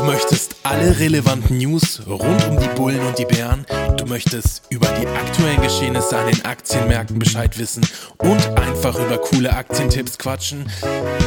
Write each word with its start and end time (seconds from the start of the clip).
Du 0.00 0.06
möchtest 0.06 0.56
alle 0.62 0.98
relevanten 0.98 1.58
News 1.58 2.00
rund 2.06 2.48
um 2.48 2.58
die 2.58 2.68
Bullen 2.68 3.04
und 3.06 3.18
die 3.18 3.26
Bären. 3.26 3.66
Du 3.98 4.06
möchtest 4.06 4.62
über 4.70 4.86
die 4.98 5.06
aktuellen 5.06 5.60
Geschehnisse 5.60 6.16
an 6.16 6.26
den 6.26 6.42
Aktienmärkten 6.42 7.18
Bescheid 7.18 7.58
wissen 7.58 7.86
und 8.16 8.42
einfach 8.58 8.98
über 8.98 9.18
coole 9.18 9.52
Aktientipps 9.54 10.16
quatschen. 10.16 10.70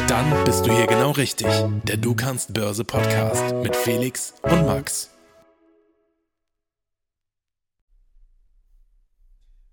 Dann 0.08 0.44
bist 0.44 0.66
du 0.66 0.72
hier 0.72 0.88
genau 0.88 1.12
richtig. 1.12 1.46
Der 1.84 1.98
Du 1.98 2.16
kannst 2.16 2.52
Börse 2.52 2.84
Podcast 2.84 3.54
mit 3.62 3.76
Felix 3.76 4.34
und 4.42 4.66
Max. 4.66 5.08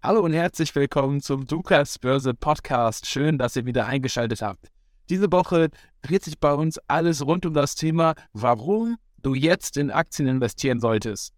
Hallo 0.03 0.19
und 0.19 0.33
herzlich 0.33 0.75
willkommen 0.75 1.21
zum 1.21 1.47
Dukas 1.47 1.97
Börse 1.97 2.35
Podcast. 2.35 3.07
Schön, 3.07 3.39
dass 3.39 3.55
ihr 3.55 3.65
wieder 3.65 3.87
eingeschaltet 3.87 4.43
habt. 4.43 4.71
Diese 5.11 5.29
Woche 5.29 5.69
dreht 6.01 6.23
sich 6.23 6.39
bei 6.39 6.53
uns 6.53 6.79
alles 6.87 7.25
rund 7.25 7.45
um 7.45 7.53
das 7.53 7.75
Thema, 7.75 8.15
warum 8.31 8.95
du 9.17 9.35
jetzt 9.35 9.75
in 9.75 9.91
Aktien 9.91 10.25
investieren 10.29 10.79
solltest. 10.79 11.33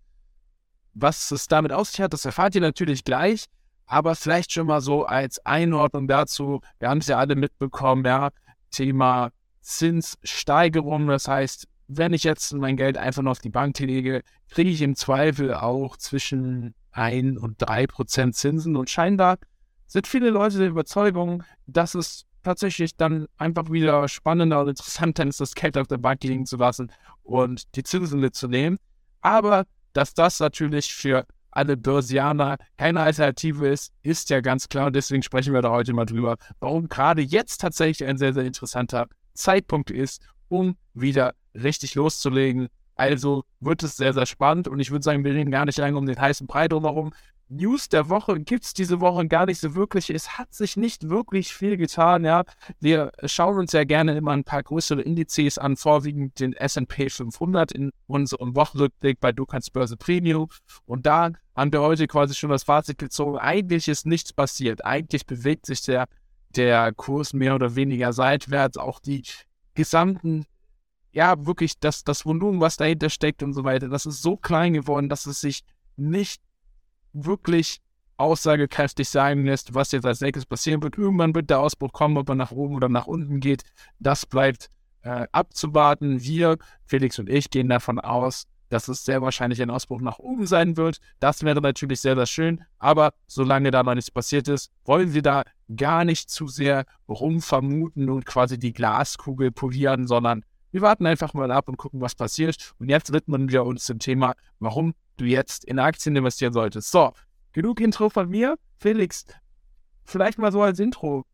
Was 0.93 1.31
es 1.31 1.47
damit 1.47 1.71
aus 1.71 1.91
sich 1.91 2.01
hat, 2.01 2.13
das 2.13 2.23
erfahrt 2.23 2.53
ihr 2.53 2.61
natürlich 2.61 3.03
gleich, 3.03 3.45
aber 3.87 4.13
vielleicht 4.13 4.51
schon 4.51 4.67
mal 4.67 4.79
so 4.79 5.05
als 5.05 5.43
Einordnung 5.43 6.07
dazu. 6.07 6.61
Wir 6.77 6.89
haben 6.89 6.99
es 6.99 7.07
ja 7.07 7.17
alle 7.17 7.35
mitbekommen, 7.35 8.05
ja, 8.05 8.29
Thema 8.69 9.31
Zinssteigerung. 9.61 11.07
Das 11.07 11.27
heißt, 11.27 11.67
wenn 11.87 12.13
ich 12.13 12.23
jetzt 12.23 12.53
mein 12.53 12.77
Geld 12.77 12.95
einfach 12.95 13.23
nur 13.23 13.31
auf 13.31 13.39
die 13.39 13.49
Bank 13.49 13.79
lege, 13.79 14.21
kriege 14.49 14.69
ich 14.69 14.83
im 14.83 14.95
Zweifel 14.95 15.51
auch 15.51 15.97
zwischen 15.97 16.75
1 16.91 17.39
und 17.39 17.55
3 17.57 17.87
Prozent 17.87 18.35
Zinsen. 18.35 18.75
Und 18.75 18.91
scheinbar 18.91 19.39
sind 19.87 20.05
viele 20.05 20.29
Leute 20.29 20.59
der 20.59 20.67
Überzeugung, 20.67 21.43
dass 21.65 21.95
es 21.95 22.27
tatsächlich 22.43 22.95
dann 22.95 23.27
einfach 23.37 23.71
wieder 23.71 24.07
spannender 24.07 24.61
und 24.61 24.69
interessanter 24.69 25.25
ist, 25.25 25.39
das 25.39 25.55
Geld 25.55 25.77
auf 25.77 25.87
der 25.87 25.97
Bank 25.97 26.23
liegen 26.23 26.45
zu 26.45 26.57
lassen 26.57 26.91
und 27.23 27.75
die 27.75 27.83
Zinsen 27.83 28.19
mitzunehmen. 28.19 28.79
Aber 29.21 29.65
dass 29.93 30.13
das 30.13 30.39
natürlich 30.39 30.93
für 30.93 31.25
alle 31.51 31.77
Börsianer 31.77 32.57
keine 32.77 33.01
Alternative 33.01 33.67
ist, 33.67 33.93
ist 34.01 34.29
ja 34.29 34.41
ganz 34.41 34.67
klar. 34.69 34.87
Und 34.87 34.95
deswegen 34.95 35.23
sprechen 35.23 35.53
wir 35.53 35.61
da 35.61 35.69
heute 35.69 35.93
mal 35.93 36.05
drüber, 36.05 36.37
warum 36.59 36.89
gerade 36.89 37.21
jetzt 37.21 37.61
tatsächlich 37.61 38.07
ein 38.07 38.17
sehr, 38.17 38.33
sehr 38.33 38.43
interessanter 38.43 39.07
Zeitpunkt 39.33 39.91
ist, 39.91 40.21
um 40.49 40.75
wieder 40.93 41.35
richtig 41.53 41.95
loszulegen. 41.95 42.69
Also 42.95 43.43
wird 43.59 43.83
es 43.83 43.97
sehr, 43.97 44.13
sehr 44.13 44.25
spannend 44.25 44.67
und 44.67 44.79
ich 44.79 44.91
würde 44.91 45.03
sagen, 45.03 45.23
wir 45.23 45.33
reden 45.33 45.51
gar 45.51 45.65
nicht 45.65 45.77
lange 45.77 45.97
um 45.97 46.05
den 46.05 46.19
heißen 46.19 46.45
Brei 46.45 46.67
drumherum. 46.67 47.13
News 47.55 47.89
der 47.89 48.09
Woche 48.09 48.39
gibt 48.39 48.63
es 48.63 48.73
diese 48.73 48.99
Woche 48.99 49.27
gar 49.27 49.45
nicht 49.45 49.59
so 49.59 49.75
wirklich. 49.75 50.09
Es 50.09 50.37
hat 50.37 50.53
sich 50.53 50.77
nicht 50.77 51.09
wirklich 51.09 51.53
viel 51.53 51.77
getan. 51.77 52.25
Ja, 52.25 52.43
wir 52.79 53.11
schauen 53.25 53.57
uns 53.57 53.71
ja 53.71 53.83
gerne 53.83 54.15
immer 54.15 54.31
ein 54.31 54.43
paar 54.43 54.63
größere 54.63 55.01
Indizes 55.01 55.57
an, 55.57 55.77
vorwiegend 55.77 56.39
den 56.39 56.53
S&P 56.53 57.09
500 57.09 57.71
in 57.71 57.91
unserem 58.07 58.55
Wochenrückblick 58.55 59.19
bei 59.19 59.31
Dukans 59.31 59.69
Börse 59.69 59.97
Premium. 59.97 60.49
Und 60.85 61.05
da 61.05 61.31
haben 61.55 61.71
wir 61.71 61.81
heute 61.81 62.07
quasi 62.07 62.33
schon 62.33 62.49
das 62.49 62.63
Fazit 62.63 62.97
gezogen. 62.97 63.37
Eigentlich 63.37 63.87
ist 63.87 64.05
nichts 64.05 64.33
passiert. 64.33 64.83
Eigentlich 64.83 65.25
bewegt 65.25 65.65
sich 65.65 65.81
der, 65.81 66.07
der 66.55 66.93
Kurs 66.93 67.33
mehr 67.33 67.55
oder 67.55 67.75
weniger 67.75 68.13
seitwärts. 68.13 68.77
Auch 68.77 68.99
die 68.99 69.23
gesamten 69.75 70.45
ja, 71.13 71.45
wirklich 71.45 71.79
das, 71.79 72.03
das 72.03 72.25
Volumen, 72.25 72.59
was 72.59 72.77
dahinter 72.77 73.09
steckt 73.09 73.43
und 73.43 73.53
so 73.53 73.63
weiter, 73.63 73.87
das 73.87 74.07
ist 74.07 74.23
so 74.23 74.35
klein 74.35 74.73
geworden, 74.73 75.09
dass 75.09 75.27
es 75.27 75.41
sich 75.41 75.63
nicht 75.95 76.41
wirklich 77.13 77.79
aussagekräftig 78.17 79.09
sein 79.09 79.45
lässt, 79.45 79.73
was 79.73 79.91
jetzt 79.91 80.05
als 80.05 80.21
nächstes 80.21 80.45
passieren 80.45 80.81
wird. 80.83 80.97
Irgendwann 80.97 81.33
wird 81.33 81.49
der 81.49 81.59
Ausbruch 81.59 81.91
kommen, 81.91 82.17
ob 82.17 82.29
er 82.29 82.35
nach 82.35 82.51
oben 82.51 82.75
oder 82.75 82.89
nach 82.89 83.07
unten 83.07 83.39
geht. 83.39 83.63
Das 83.99 84.25
bleibt 84.25 84.69
äh, 85.01 85.27
abzuwarten. 85.31 86.21
Wir, 86.21 86.57
Felix 86.85 87.19
und 87.19 87.29
ich, 87.29 87.49
gehen 87.49 87.69
davon 87.69 87.99
aus, 87.99 88.45
dass 88.69 88.87
es 88.87 89.05
sehr 89.05 89.21
wahrscheinlich 89.21 89.61
ein 89.61 89.69
Ausbruch 89.69 90.01
nach 90.01 90.19
oben 90.19 90.47
sein 90.47 90.77
wird. 90.77 90.97
Das 91.19 91.43
wäre 91.43 91.61
natürlich 91.61 92.01
sehr, 92.01 92.15
sehr 92.15 92.25
schön. 92.25 92.63
Aber 92.79 93.13
solange 93.27 93.71
da 93.71 93.83
noch 93.83 93.93
nichts 93.93 94.11
passiert 94.11 94.47
ist, 94.47 94.71
wollen 94.85 95.13
wir 95.13 95.21
da 95.21 95.43
gar 95.75 96.05
nicht 96.05 96.29
zu 96.29 96.47
sehr 96.47 96.85
rumvermuten 97.07 98.09
und 98.09 98.25
quasi 98.25 98.57
die 98.57 98.73
Glaskugel 98.73 99.51
polieren, 99.51 100.07
sondern 100.07 100.43
wir 100.73 100.81
warten 100.81 101.05
einfach 101.05 101.35
mal 101.35 101.51
ab 101.51 101.69
und 101.69 101.77
gucken, 101.77 102.01
was 102.01 102.15
passiert. 102.15 102.73
Und 102.79 102.89
jetzt 102.89 103.13
widmen 103.13 103.49
wir 103.49 103.63
uns 103.63 103.85
dem 103.85 103.99
Thema, 103.99 104.33
warum 104.59 104.95
du 105.17 105.25
jetzt 105.25 105.63
in 105.65 105.77
Aktien 105.77 106.15
investieren 106.15 106.51
solltest. 106.51 106.89
So, 106.89 107.13
genug 107.51 107.79
Intro 107.79 108.09
von 108.09 108.27
mir. 108.27 108.55
Felix, 108.79 109.23
vielleicht 110.03 110.39
mal 110.39 110.51
so 110.51 110.63
als 110.63 110.79
Intro. 110.79 111.25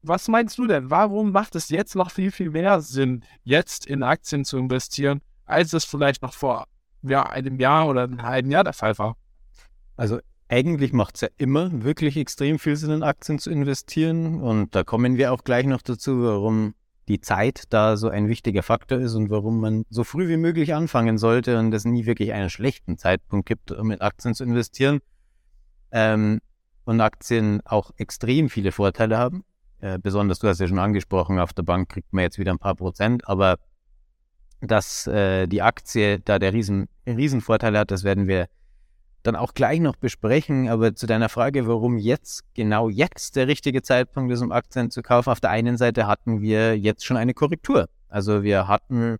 Was 0.00 0.28
meinst 0.28 0.56
du 0.56 0.66
denn? 0.66 0.90
Warum 0.90 1.30
macht 1.32 1.54
es 1.56 1.68
jetzt 1.68 1.94
noch 1.94 2.10
viel, 2.10 2.30
viel 2.30 2.50
mehr 2.50 2.80
Sinn, 2.80 3.22
jetzt 3.44 3.84
in 3.84 4.02
Aktien 4.02 4.46
zu 4.46 4.56
investieren, 4.56 5.20
als 5.44 5.74
es 5.74 5.84
vielleicht 5.84 6.22
noch 6.22 6.32
vor 6.32 6.66
ja, 7.02 7.24
einem 7.24 7.60
Jahr 7.60 7.88
oder 7.88 8.04
einem 8.04 8.22
halben 8.22 8.50
Jahr 8.50 8.64
der 8.64 8.72
Fall 8.72 8.96
war? 8.96 9.16
Also 9.98 10.20
eigentlich 10.48 10.94
macht 10.94 11.16
es 11.16 11.20
ja 11.20 11.28
immer 11.36 11.84
wirklich 11.84 12.16
extrem 12.16 12.58
viel 12.58 12.76
Sinn, 12.76 12.92
in 12.92 13.02
Aktien 13.02 13.38
zu 13.38 13.50
investieren. 13.50 14.40
Und 14.40 14.74
da 14.74 14.84
kommen 14.84 15.18
wir 15.18 15.34
auch 15.34 15.44
gleich 15.44 15.66
noch 15.66 15.82
dazu, 15.82 16.22
warum 16.22 16.74
die 17.08 17.20
Zeit 17.20 17.64
da 17.70 17.96
so 17.96 18.08
ein 18.08 18.28
wichtiger 18.28 18.62
Faktor 18.62 18.98
ist 18.98 19.14
und 19.14 19.30
warum 19.30 19.60
man 19.60 19.84
so 19.90 20.04
früh 20.04 20.28
wie 20.28 20.36
möglich 20.36 20.74
anfangen 20.74 21.18
sollte 21.18 21.58
und 21.58 21.72
es 21.72 21.84
nie 21.84 22.06
wirklich 22.06 22.32
einen 22.32 22.50
schlechten 22.50 22.98
Zeitpunkt 22.98 23.46
gibt, 23.46 23.70
um 23.70 23.90
in 23.90 24.00
Aktien 24.00 24.34
zu 24.34 24.44
investieren. 24.44 25.00
Ähm, 25.92 26.40
und 26.84 27.00
Aktien 27.00 27.60
auch 27.64 27.90
extrem 27.96 28.48
viele 28.48 28.72
Vorteile 28.72 29.18
haben. 29.18 29.44
Äh, 29.80 29.98
besonders, 29.98 30.38
du 30.38 30.48
hast 30.48 30.60
ja 30.60 30.68
schon 30.68 30.78
angesprochen, 30.78 31.38
auf 31.38 31.52
der 31.52 31.64
Bank 31.64 31.88
kriegt 31.88 32.12
man 32.12 32.22
jetzt 32.22 32.38
wieder 32.38 32.52
ein 32.52 32.58
paar 32.58 32.76
Prozent, 32.76 33.28
aber 33.28 33.58
dass 34.60 35.06
äh, 35.06 35.46
die 35.46 35.62
Aktie 35.62 36.20
da 36.20 36.38
der 36.38 36.52
riesen, 36.52 36.88
Riesenvorteile 37.06 37.80
hat, 37.80 37.90
das 37.90 38.04
werden 38.04 38.26
wir 38.26 38.48
dann 39.26 39.36
auch 39.36 39.54
gleich 39.54 39.80
noch 39.80 39.96
besprechen. 39.96 40.68
Aber 40.68 40.94
zu 40.94 41.06
deiner 41.06 41.28
Frage, 41.28 41.66
warum 41.66 41.98
jetzt, 41.98 42.44
genau 42.54 42.88
jetzt 42.88 43.36
der 43.36 43.48
richtige 43.48 43.82
Zeitpunkt 43.82 44.32
ist, 44.32 44.42
um 44.42 44.52
Aktien 44.52 44.90
zu 44.90 45.02
kaufen. 45.02 45.30
Auf 45.30 45.40
der 45.40 45.50
einen 45.50 45.76
Seite 45.76 46.06
hatten 46.06 46.40
wir 46.40 46.78
jetzt 46.78 47.04
schon 47.04 47.16
eine 47.16 47.34
Korrektur. 47.34 47.88
Also 48.08 48.42
wir 48.42 48.68
hatten 48.68 49.16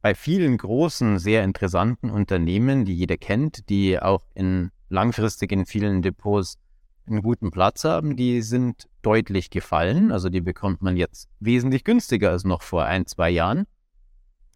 bei 0.00 0.14
vielen 0.14 0.58
großen, 0.58 1.18
sehr 1.18 1.44
interessanten 1.44 2.10
Unternehmen, 2.10 2.84
die 2.84 2.94
jeder 2.94 3.16
kennt, 3.16 3.68
die 3.68 4.00
auch 4.00 4.24
in 4.34 4.70
langfristig 4.88 5.52
in 5.52 5.64
vielen 5.64 6.02
Depots 6.02 6.58
einen 7.06 7.22
guten 7.22 7.50
Platz 7.50 7.84
haben, 7.84 8.16
die 8.16 8.42
sind 8.42 8.88
deutlich 9.02 9.50
gefallen. 9.50 10.12
Also 10.12 10.28
die 10.28 10.40
bekommt 10.40 10.82
man 10.82 10.96
jetzt 10.96 11.28
wesentlich 11.40 11.84
günstiger 11.84 12.30
als 12.30 12.44
noch 12.44 12.62
vor 12.62 12.84
ein, 12.84 13.06
zwei 13.06 13.30
Jahren. 13.30 13.66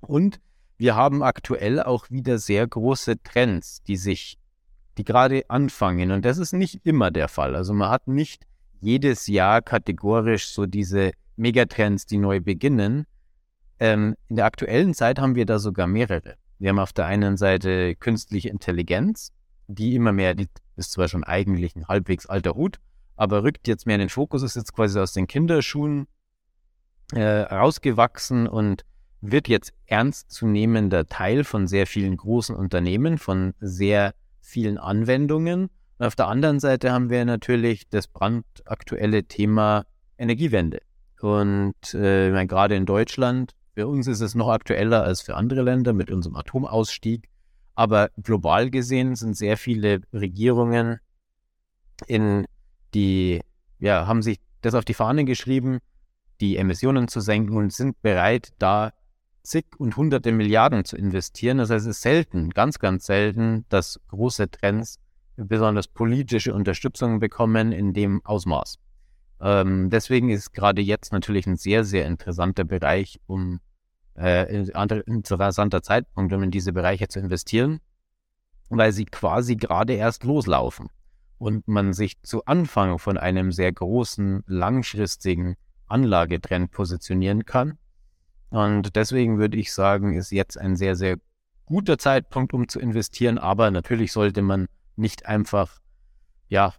Und 0.00 0.41
wir 0.78 0.94
haben 0.94 1.22
aktuell 1.22 1.82
auch 1.82 2.10
wieder 2.10 2.38
sehr 2.38 2.66
große 2.66 3.22
Trends, 3.22 3.82
die 3.84 3.97
sich 3.97 4.38
die 4.97 5.05
gerade 5.05 5.45
anfangen. 5.49 6.11
Und 6.11 6.25
das 6.25 6.39
ist 6.39 6.53
nicht 6.53 6.84
immer 6.84 7.11
der 7.11 7.29
Fall. 7.29 7.55
Also 7.55 7.75
man 7.75 7.91
hat 7.91 8.09
nicht 8.09 8.47
jedes 8.81 9.27
Jahr 9.27 9.62
kategorisch 9.62 10.49
so 10.49 10.67
diese 10.67 11.12
Megatrends, 11.37 12.07
die 12.07 12.19
neu 12.19 12.41
beginnen. 12.41 13.06
Ähm, 13.79 14.17
in 14.29 14.37
der 14.37 14.47
aktuellen 14.47 14.95
Zeit 14.95 15.19
haben 15.19 15.35
wir 15.35 15.47
da 15.47 15.59
sogar 15.59 15.87
mehrere. 15.87 16.37
Wir 16.59 16.71
haben 16.71 16.79
auf 16.79 16.93
der 16.93 17.06
einen 17.06 17.37
Seite 17.37 17.95
künstliche 17.97 18.49
Intelligenz, 18.49 19.33
die 19.67 19.95
immer 19.95 20.12
mehr, 20.12 20.35
die 20.35 20.49
ist 20.77 20.93
zwar 20.93 21.09
schon 21.09 21.25
eigentlich 21.25 21.77
ein 21.77 21.87
halbwegs 21.87 22.27
alter 22.27 22.55
Hut, 22.55 22.79
aber 23.17 23.43
rückt 23.43 23.69
jetzt 23.69 23.87
mehr 23.87 23.97
in 23.97 24.01
den 24.01 24.09
Fokus, 24.09 24.43
ist 24.43 24.56
jetzt 24.56 24.73
quasi 24.73 24.99
aus 24.99 25.12
den 25.12 25.27
Kinderschuhen 25.27 26.06
äh, 27.12 27.23
rausgewachsen 27.23 28.47
und 28.47 28.85
wird 29.21 29.49
jetzt 29.49 29.73
ernstzunehmender 29.87 31.06
Teil 31.06 31.45
von 31.45 31.67
sehr 31.67 31.87
vielen 31.87 32.17
großen 32.17 32.55
Unternehmen, 32.55 33.19
von 33.19 33.55
sehr 33.61 34.15
vielen 34.47 34.79
Anwendungen. 34.79 35.69
Und 35.99 36.07
auf 36.07 36.15
der 36.15 36.29
anderen 36.29 36.61
Seite 36.61 36.93
haben 36.93 37.11
wir 37.11 37.25
natürlich 37.25 37.89
das 37.89 38.07
brandaktuelle 38.07 39.25
Thema 39.25 39.84
Energiewende. 40.19 40.81
Und 41.21 41.75
äh, 41.95 42.31
meine, 42.31 42.47
gerade 42.47 42.77
in 42.77 42.87
Deutschland, 42.87 43.53
für 43.75 43.87
uns 43.89 44.06
ist 44.06 44.21
es 44.21 44.35
noch 44.35 44.49
aktueller 44.49 45.03
als 45.03 45.21
für 45.21 45.35
andere 45.35 45.62
Länder 45.62 45.93
mit 45.93 46.11
unserem 46.11 46.37
Atomausstieg. 46.37 47.29
Aber 47.75 48.11
global 48.23 48.70
gesehen 48.70 49.17
sind 49.17 49.37
sehr 49.37 49.56
viele 49.56 50.00
Regierungen 50.12 50.99
in 52.06 52.47
die, 52.94 53.41
ja, 53.79 54.06
haben 54.06 54.23
sich 54.23 54.38
das 54.62 54.75
auf 54.75 54.85
die 54.85 54.94
Fahne 54.94 55.25
geschrieben, 55.25 55.81
die 56.41 56.56
Emissionen 56.56 57.09
zu 57.09 57.20
senken 57.20 57.56
und 57.56 57.73
sind 57.73 58.00
bereit, 58.03 58.53
da 58.59 58.93
zig 59.46 59.66
und 59.78 59.96
hunderte 59.96 60.32
Milliarden 60.32 60.84
zu 60.84 60.96
investieren. 60.96 61.58
Das 61.58 61.70
heißt, 61.70 61.87
es 61.87 61.96
ist 61.96 62.02
selten, 62.02 62.50
ganz, 62.50 62.78
ganz 62.78 63.06
selten, 63.06 63.64
dass 63.69 64.00
große 64.08 64.50
Trends 64.50 64.98
besonders 65.37 65.88
politische 65.88 66.54
Unterstützung 66.54 67.20
bekommen 67.20 67.72
in 67.72 67.93
dem 67.93 68.25
Ausmaß. 68.25 68.78
Ähm, 69.40 69.90
deswegen 69.90 70.31
ist 70.31 70.52
gerade 70.52 70.82
jetzt 70.82 71.12
natürlich 71.12 71.46
ein 71.46 71.56
sehr, 71.56 71.84
sehr 71.84 72.06
interessanter 72.06 72.64
Bereich, 72.64 73.20
um 73.26 73.60
äh, 74.16 74.64
interessanter 75.06 75.82
Zeitpunkt, 75.82 76.32
um 76.32 76.43
in 76.43 76.50
diese 76.50 76.72
Bereiche 76.72 77.08
zu 77.08 77.20
investieren, 77.20 77.81
weil 78.70 78.93
sie 78.93 79.04
quasi 79.04 79.56
gerade 79.56 79.93
erst 79.93 80.25
loslaufen 80.25 80.88
und 81.38 81.69
man 81.69 81.93
sich 81.93 82.20
zu 82.22 82.46
Anfang 82.46 82.98
von 82.98 83.19
einem 83.19 83.52
sehr 83.52 83.72
großen, 83.72 84.43
langfristigen 84.46 85.56
Anlagetrend 85.87 86.70
positionieren 86.72 87.44
kann 87.44 87.78
Und 88.50 88.96
deswegen 88.96 89.38
würde 89.38 89.56
ich 89.56 89.72
sagen, 89.72 90.14
ist 90.14 90.31
jetzt 90.31 90.58
ein 90.58 90.76
sehr, 90.76 90.96
sehr 90.96 91.16
guter 91.66 91.98
Zeitpunkt, 91.98 92.54
um 92.54 92.69
zu 92.69 92.81
investieren. 92.81 93.38
Aber 93.38 93.70
natürlich 93.70 94.12
sollte 94.12 94.43
man 94.43 94.66
nicht 94.96 95.26
einfach, 95.26 95.78
ja, 96.48 96.72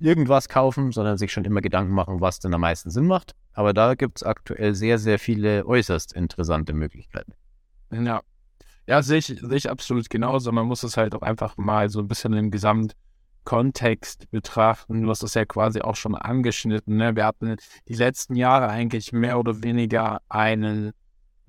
irgendwas 0.00 0.48
kaufen, 0.48 0.92
sondern 0.92 1.18
sich 1.18 1.30
schon 1.30 1.44
immer 1.44 1.60
Gedanken 1.60 1.92
machen, 1.92 2.20
was 2.20 2.40
denn 2.40 2.54
am 2.54 2.62
meisten 2.62 2.90
Sinn 2.90 3.06
macht. 3.06 3.34
Aber 3.52 3.74
da 3.74 3.94
gibt 3.94 4.18
es 4.18 4.22
aktuell 4.22 4.74
sehr, 4.74 4.98
sehr 4.98 5.18
viele 5.18 5.66
äußerst 5.66 6.14
interessante 6.14 6.72
Möglichkeiten. 6.72 7.34
Ja, 7.92 8.22
ja 8.86 9.02
sehe 9.02 9.18
ich, 9.18 9.26
sehe 9.26 9.56
ich 9.56 9.70
absolut 9.70 10.08
genauso. 10.08 10.50
Man 10.52 10.66
muss 10.66 10.82
es 10.82 10.96
halt 10.96 11.14
auch 11.14 11.22
einfach 11.22 11.56
mal 11.58 11.90
so 11.90 12.00
ein 12.00 12.08
bisschen 12.08 12.32
im 12.32 12.50
Gesamtkontext 12.50 14.30
betrachten. 14.30 15.02
Du 15.02 15.10
hast 15.10 15.22
das 15.22 15.34
ja 15.34 15.44
quasi 15.44 15.82
auch 15.82 15.96
schon 15.96 16.14
angeschnitten. 16.14 16.96
Ne? 16.96 17.14
Wir 17.14 17.26
hatten 17.26 17.56
die 17.88 17.94
letzten 17.94 18.36
Jahre 18.36 18.68
eigentlich 18.68 19.12
mehr 19.12 19.38
oder 19.38 19.62
weniger 19.62 20.22
einen 20.30 20.92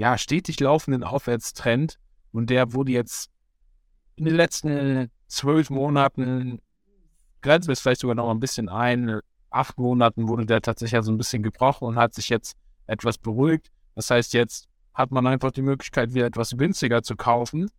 ja, 0.01 0.17
stetig 0.17 0.59
laufenden 0.59 1.03
Aufwärtstrend 1.03 1.99
und 2.31 2.49
der 2.49 2.73
wurde 2.73 2.91
jetzt 2.91 3.29
in 4.15 4.25
den 4.25 4.33
letzten 4.33 5.11
zwölf 5.27 5.69
Monaten 5.69 6.59
grenzen 7.43 7.67
wir 7.67 7.73
es 7.73 7.81
vielleicht 7.81 8.01
sogar 8.01 8.15
noch 8.15 8.31
ein 8.31 8.39
bisschen 8.39 8.67
ein. 8.67 9.19
Acht 9.51 9.77
Monaten 9.77 10.27
wurde 10.27 10.47
der 10.47 10.63
tatsächlich 10.63 11.03
so 11.03 11.11
ein 11.11 11.19
bisschen 11.19 11.43
gebrochen 11.43 11.87
und 11.87 11.97
hat 11.97 12.15
sich 12.15 12.29
jetzt 12.29 12.57
etwas 12.87 13.19
beruhigt. 13.19 13.69
Das 13.93 14.09
heißt, 14.09 14.33
jetzt 14.33 14.67
hat 14.95 15.11
man 15.11 15.27
einfach 15.27 15.51
die 15.51 15.61
Möglichkeit, 15.61 16.15
wieder 16.15 16.25
etwas 16.25 16.57
günstiger 16.57 17.03
zu 17.03 17.15
kaufen. 17.15 17.69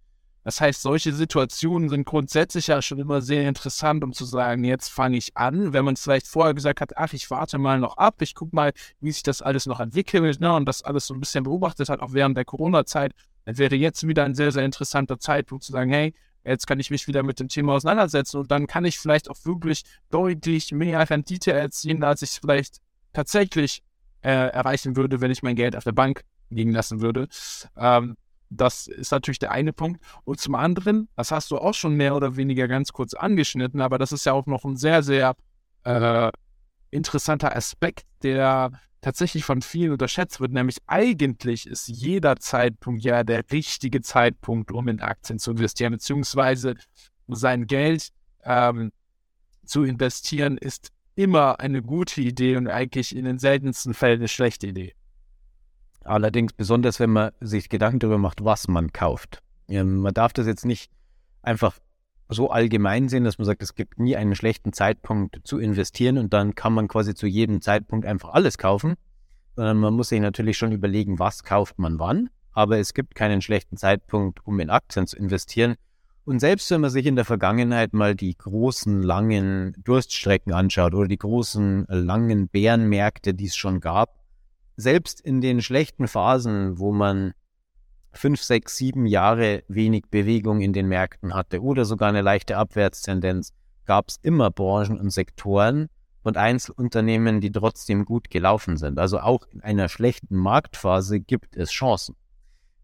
Das 0.44 0.60
heißt, 0.60 0.82
solche 0.82 1.12
Situationen 1.12 1.88
sind 1.88 2.04
grundsätzlich 2.04 2.66
ja 2.66 2.82
schon 2.82 2.98
immer 2.98 3.22
sehr 3.22 3.48
interessant, 3.48 4.02
um 4.02 4.12
zu 4.12 4.24
sagen, 4.24 4.64
jetzt 4.64 4.88
fange 4.88 5.16
ich 5.16 5.36
an. 5.36 5.72
Wenn 5.72 5.84
man 5.84 5.94
es 5.94 6.02
vielleicht 6.02 6.26
vorher 6.26 6.54
gesagt 6.54 6.80
hat, 6.80 6.96
ach, 6.96 7.12
ich 7.12 7.30
warte 7.30 7.58
mal 7.58 7.78
noch 7.78 7.96
ab, 7.96 8.20
ich 8.22 8.34
gucke 8.34 8.54
mal, 8.54 8.72
wie 9.00 9.12
sich 9.12 9.22
das 9.22 9.40
alles 9.40 9.66
noch 9.66 9.78
entwickelt 9.78 10.40
ne, 10.40 10.52
und 10.54 10.66
das 10.66 10.82
alles 10.82 11.06
so 11.06 11.14
ein 11.14 11.20
bisschen 11.20 11.44
beobachtet 11.44 11.88
hat, 11.88 12.00
auch 12.00 12.12
während 12.12 12.36
der 12.36 12.44
Corona-Zeit, 12.44 13.12
dann 13.44 13.58
wäre 13.58 13.76
jetzt 13.76 14.06
wieder 14.06 14.24
ein 14.24 14.34
sehr, 14.34 14.50
sehr 14.50 14.64
interessanter 14.64 15.18
Zeitpunkt 15.18 15.64
zu 15.64 15.72
sagen, 15.72 15.90
hey, 15.90 16.12
Jetzt 16.44 16.66
kann 16.66 16.80
ich 16.80 16.90
mich 16.90 17.06
wieder 17.06 17.22
mit 17.22 17.38
dem 17.38 17.48
Thema 17.48 17.74
auseinandersetzen 17.74 18.38
und 18.38 18.50
dann 18.50 18.66
kann 18.66 18.84
ich 18.84 18.98
vielleicht 18.98 19.30
auch 19.30 19.36
wirklich 19.44 19.84
deutlich 20.10 20.72
mehr 20.72 21.08
Rendite 21.08 21.52
erzielen, 21.52 22.02
als 22.02 22.22
ich 22.22 22.30
es 22.30 22.38
vielleicht 22.38 22.78
tatsächlich 23.12 23.82
äh, 24.22 24.30
erreichen 24.30 24.96
würde, 24.96 25.20
wenn 25.20 25.30
ich 25.30 25.42
mein 25.42 25.56
Geld 25.56 25.76
auf 25.76 25.84
der 25.84 25.92
Bank 25.92 26.24
liegen 26.50 26.72
lassen 26.72 27.00
würde. 27.00 27.28
Ähm, 27.76 28.16
das 28.56 28.87
ist 28.87 29.12
natürlich 29.12 29.38
der 29.38 29.52
eine 29.52 29.72
Punkt. 29.72 30.02
Und 30.25 30.40
zum 30.40 30.54
anderen, 30.54 31.08
das 31.16 31.31
hast 31.31 31.50
du 31.50 31.58
auch 31.58 31.75
schon 31.75 31.94
mehr 31.94 32.14
oder 32.14 32.37
weniger 32.37 32.69
ganz 32.69 32.93
kurz 32.93 33.14
angeschnitten, 33.14 33.81
aber 33.81 33.99
das 33.99 34.12
ist 34.12 34.26
ja 34.26 34.32
auch 34.32 34.46
noch 34.46 34.64
ein 34.64 34.76
sehr, 34.76 35.02
sehr 35.02 35.34
äh, 35.84 36.31
interessanter 36.90 37.56
Aspekt, 37.56 38.04
der 38.22 38.72
tatsächlich 39.00 39.44
von 39.44 39.62
vielen 39.62 39.93
unterschätzt 39.93 40.40
wird, 40.40 40.52
nämlich 40.52 40.78
eigentlich 40.87 41.66
ist 41.66 41.88
jeder 41.88 42.37
Zeitpunkt 42.37 43.02
ja 43.02 43.25
der 43.25 43.43
richtige 43.50 44.00
Zeitpunkt, 44.00 44.70
um 44.70 44.87
in 44.88 45.00
Aktien 45.00 45.38
zu 45.38 45.50
investieren, 45.50 45.93
beziehungsweise 45.93 46.76
sein 47.26 47.66
Geld 47.66 48.10
ähm, 48.44 48.93
zu 49.64 49.82
investieren, 49.82 50.56
ist 50.56 50.90
immer 51.14 51.60
eine 51.60 51.82
gute 51.82 52.20
Idee 52.20 52.56
und 52.56 52.69
eigentlich 52.69 53.14
in 53.14 53.25
den 53.25 53.38
seltensten 53.38 53.93
Fällen 53.93 54.20
eine 54.20 54.28
schlechte 54.28 54.69
Idee. 54.69 54.94
Allerdings 56.04 56.52
besonders, 56.52 57.00
wenn 57.00 57.10
man 57.10 57.32
sich 57.40 57.69
Gedanken 57.69 58.00
darüber 58.00 58.19
macht, 58.19 58.44
was 58.44 58.69
man 58.69 58.93
kauft. 58.93 59.43
Man 59.69 60.14
darf 60.14 60.32
das 60.32 60.46
jetzt 60.46 60.64
nicht 60.64 60.90
einfach 61.43 61.78
so 62.28 62.50
allgemein 62.50 63.08
sehen, 63.08 63.25
dass 63.25 63.38
man 63.38 63.44
sagt, 63.44 63.62
es 63.62 63.75
gibt 63.75 63.99
nie 63.99 64.16
einen 64.16 64.34
schlechten 64.34 64.72
Zeitpunkt 64.72 65.40
zu 65.44 65.58
investieren 65.58 66.19
und 66.19 66.32
dann 66.32 66.54
kann 66.54 66.72
man 66.72 66.88
quasi 66.88 67.14
zu 67.14 67.26
jedem 67.26 67.60
Zeitpunkt 67.60 68.06
einfach 68.06 68.31
alles 68.31 68.58
kaufen, 68.58 68.94
sondern 69.54 69.78
man 69.78 69.94
muss 69.94 70.08
sich 70.08 70.20
natürlich 70.20 70.56
schon 70.56 70.72
überlegen, 70.72 71.19
was 71.19 71.44
kauft 71.44 71.78
man 71.78 71.99
wann. 71.99 72.31
Aber 72.52 72.78
es 72.78 72.94
gibt 72.94 73.14
keinen 73.14 73.40
schlechten 73.40 73.76
Zeitpunkt, 73.76 74.46
um 74.46 74.60
in 74.60 74.70
Aktien 74.70 75.06
zu 75.06 75.16
investieren. 75.16 75.76
Und 76.25 76.38
selbst 76.38 76.70
wenn 76.70 76.82
man 76.82 76.90
sich 76.90 77.06
in 77.06 77.16
der 77.16 77.25
Vergangenheit 77.25 77.94
mal 77.94 78.14
die 78.14 78.37
großen, 78.37 79.02
langen 79.02 79.75
Durststrecken 79.82 80.52
anschaut 80.52 80.94
oder 80.94 81.08
die 81.08 81.19
großen, 81.19 81.87
langen 81.88 82.49
Bärenmärkte, 82.49 83.34
die 83.34 83.46
es 83.46 83.56
schon 83.56 83.81
gab, 83.81 84.21
selbst 84.76 85.20
in 85.20 85.40
den 85.40 85.60
schlechten 85.62 86.08
Phasen, 86.08 86.78
wo 86.78 86.92
man 86.92 87.34
fünf, 88.12 88.42
sechs, 88.42 88.76
sieben 88.76 89.06
Jahre 89.06 89.64
wenig 89.69 90.04
Bewegung 90.10 90.60
in 90.60 90.72
den 90.72 90.86
Märkten 90.86 91.34
hatte 91.34 91.62
oder 91.62 91.84
sogar 91.84 92.08
eine 92.08 92.20
leichte 92.20 92.56
Abwärtstendenz, 92.56 93.52
gab 93.84 94.08
es 94.08 94.19
immer 94.22 94.50
Branchen 94.50 94.98
und 94.98 95.10
Sektoren 95.10 95.88
und 96.22 96.36
Einzelunternehmen, 96.36 97.40
die 97.40 97.50
trotzdem 97.50 98.04
gut 98.04 98.30
gelaufen 98.30 98.76
sind. 98.76 98.98
Also 98.98 99.19
auch 99.20 99.46
in 99.50 99.60
einer 99.60 99.88
schlechten 99.88 100.36
Marktphase 100.36 101.20
gibt 101.20 101.56
es 101.56 101.70
Chancen. 101.70 102.14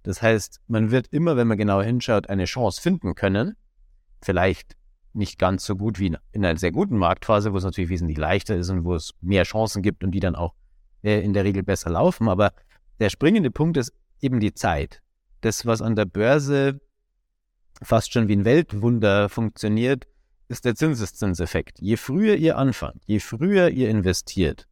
Das 0.02 0.22
heißt, 0.22 0.60
man 0.66 0.90
wird 0.90 1.08
immer, 1.08 1.36
wenn 1.36 1.46
man 1.46 1.58
genau 1.58 1.82
hinschaut, 1.82 2.28
eine 2.28 2.46
Chance 2.46 2.80
finden 2.80 3.14
können. 3.14 3.56
Vielleicht 4.22 4.76
nicht 5.12 5.38
ganz 5.38 5.64
so 5.64 5.76
gut 5.76 5.98
wie 5.98 6.16
in 6.32 6.44
einer 6.44 6.58
sehr 6.58 6.72
guten 6.72 6.96
Marktphase, 6.96 7.52
wo 7.52 7.58
es 7.58 7.64
natürlich 7.64 7.90
wesentlich 7.90 8.18
leichter 8.18 8.56
ist 8.56 8.70
und 8.70 8.84
wo 8.84 8.94
es 8.94 9.14
mehr 9.20 9.44
Chancen 9.44 9.82
gibt 9.82 10.02
und 10.04 10.12
die 10.12 10.20
dann 10.20 10.34
auch 10.34 10.54
äh, 11.08 11.20
in 11.20 11.32
der 11.32 11.44
Regel 11.44 11.62
besser 11.62 11.90
laufen. 11.90 12.28
Aber 12.28 12.52
der 13.00 13.10
springende 13.10 13.50
Punkt 13.50 13.76
ist 13.76 13.92
eben 14.20 14.40
die 14.40 14.54
Zeit 14.54 15.02
das, 15.40 15.66
was 15.66 15.82
an 15.82 15.96
der 15.96 16.04
Börse 16.04 16.80
fast 17.82 18.12
schon 18.12 18.28
wie 18.28 18.36
ein 18.36 18.44
Weltwunder 18.44 19.28
funktioniert, 19.28 20.06
ist 20.48 20.64
der 20.64 20.74
Zinseszinseffekt. 20.74 21.78
Je 21.80 21.96
früher 21.96 22.36
ihr 22.36 22.56
anfangt, 22.56 23.02
je 23.06 23.20
früher 23.20 23.68
ihr 23.68 23.88
investiert, 23.90 24.66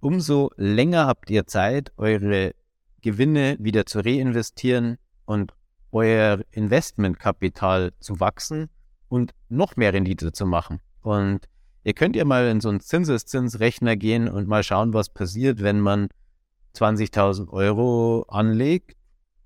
umso 0.00 0.50
länger 0.56 1.06
habt 1.06 1.30
ihr 1.30 1.46
Zeit, 1.46 1.92
eure 1.96 2.54
Gewinne 3.00 3.56
wieder 3.58 3.86
zu 3.86 4.00
reinvestieren 4.00 4.98
und 5.24 5.54
euer 5.92 6.40
Investmentkapital 6.50 7.92
zu 8.00 8.20
wachsen 8.20 8.68
und 9.08 9.32
noch 9.48 9.76
mehr 9.76 9.92
Rendite 9.92 10.32
zu 10.32 10.44
machen. 10.44 10.80
Und 11.00 11.48
ihr 11.86 11.94
könnt 11.94 12.16
ja 12.16 12.24
mal 12.24 12.48
in 12.48 12.60
so 12.60 12.68
einen 12.68 12.80
Zinseszinsrechner 12.80 13.96
gehen 13.96 14.28
und 14.28 14.48
mal 14.48 14.64
schauen, 14.64 14.92
was 14.92 15.08
passiert, 15.08 15.62
wenn 15.62 15.78
man 15.78 16.08
20.000 16.74 17.48
Euro 17.50 18.26
anlegt 18.28 18.96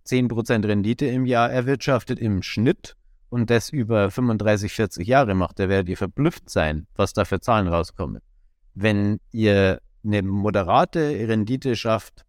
10% 0.06 0.66
Rendite 0.66 1.06
im 1.06 1.26
Jahr 1.26 1.50
erwirtschaftet 1.50 2.18
im 2.18 2.42
Schnitt 2.42 2.96
und 3.28 3.50
das 3.50 3.68
über 3.68 4.10
35, 4.10 4.72
40 4.72 5.06
Jahre 5.06 5.34
macht, 5.34 5.58
da 5.58 5.68
werdet 5.68 5.90
ihr 5.90 5.98
verblüfft 5.98 6.48
sein, 6.48 6.86
was 6.96 7.12
da 7.12 7.26
für 7.26 7.40
Zahlen 7.40 7.68
rauskommen. 7.68 8.22
Wenn 8.74 9.20
ihr 9.30 9.82
eine 10.02 10.22
moderate 10.22 11.28
Rendite 11.28 11.76
schafft 11.76 12.24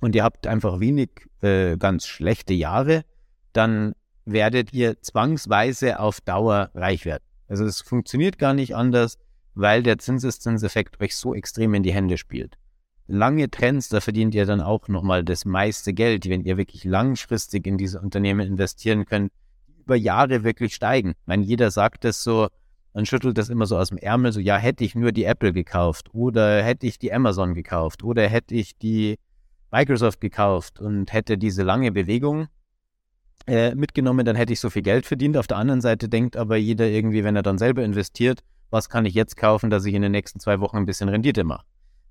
und 0.00 0.14
ihr 0.14 0.24
habt 0.24 0.46
einfach 0.46 0.80
wenig 0.80 1.10
äh, 1.42 1.76
ganz 1.76 2.06
schlechte 2.06 2.54
Jahre, 2.54 3.04
dann 3.52 3.92
werdet 4.24 4.72
ihr 4.72 5.02
zwangsweise 5.02 6.00
auf 6.00 6.22
Dauer 6.22 6.70
reich 6.74 7.04
werden. 7.04 7.27
Also 7.48 7.64
es 7.64 7.80
funktioniert 7.80 8.38
gar 8.38 8.54
nicht 8.54 8.76
anders, 8.76 9.18
weil 9.54 9.82
der 9.82 9.98
Zinseszinseffekt 9.98 11.00
euch 11.00 11.16
so 11.16 11.34
extrem 11.34 11.74
in 11.74 11.82
die 11.82 11.92
Hände 11.92 12.16
spielt 12.16 12.58
lange 13.08 13.50
Trends, 13.50 13.88
da 13.88 14.00
verdient 14.00 14.34
ihr 14.34 14.46
dann 14.46 14.60
auch 14.60 14.86
nochmal 14.86 15.24
das 15.24 15.44
meiste 15.44 15.92
Geld, 15.94 16.28
wenn 16.28 16.42
ihr 16.42 16.56
wirklich 16.56 16.84
langfristig 16.84 17.66
in 17.66 17.78
diese 17.78 18.00
Unternehmen 18.00 18.46
investieren 18.46 19.06
könnt, 19.06 19.32
die 19.66 19.80
über 19.80 19.96
Jahre 19.96 20.44
wirklich 20.44 20.74
steigen. 20.74 21.10
Ich 21.10 21.26
meine, 21.26 21.42
jeder 21.42 21.70
sagt 21.70 22.04
das 22.04 22.22
so, 22.22 22.48
man 22.92 23.06
schüttelt 23.06 23.38
das 23.38 23.48
immer 23.48 23.66
so 23.66 23.78
aus 23.78 23.88
dem 23.88 23.98
Ärmel, 23.98 24.32
so, 24.32 24.40
ja, 24.40 24.56
hätte 24.58 24.84
ich 24.84 24.94
nur 24.94 25.12
die 25.12 25.24
Apple 25.24 25.52
gekauft 25.52 26.14
oder 26.14 26.62
hätte 26.62 26.86
ich 26.86 26.98
die 26.98 27.12
Amazon 27.12 27.54
gekauft 27.54 28.04
oder 28.04 28.28
hätte 28.28 28.54
ich 28.54 28.76
die 28.76 29.18
Microsoft 29.72 30.20
gekauft 30.20 30.78
und 30.78 31.12
hätte 31.12 31.38
diese 31.38 31.62
lange 31.62 31.92
Bewegung 31.92 32.48
äh, 33.48 33.74
mitgenommen, 33.74 34.24
dann 34.26 34.36
hätte 34.36 34.52
ich 34.52 34.60
so 34.60 34.70
viel 34.70 34.82
Geld 34.82 35.06
verdient. 35.06 35.36
Auf 35.36 35.46
der 35.46 35.56
anderen 35.56 35.80
Seite 35.80 36.08
denkt 36.08 36.36
aber 36.36 36.56
jeder 36.56 36.86
irgendwie, 36.86 37.24
wenn 37.24 37.34
er 37.34 37.42
dann 37.42 37.58
selber 37.58 37.82
investiert, 37.82 38.40
was 38.70 38.88
kann 38.88 39.06
ich 39.06 39.14
jetzt 39.14 39.36
kaufen, 39.36 39.70
dass 39.70 39.84
ich 39.86 39.94
in 39.94 40.02
den 40.02 40.12
nächsten 40.12 40.38
zwei 40.38 40.60
Wochen 40.60 40.76
ein 40.76 40.86
bisschen 40.86 41.08
Rendite 41.08 41.44
mache. 41.44 41.64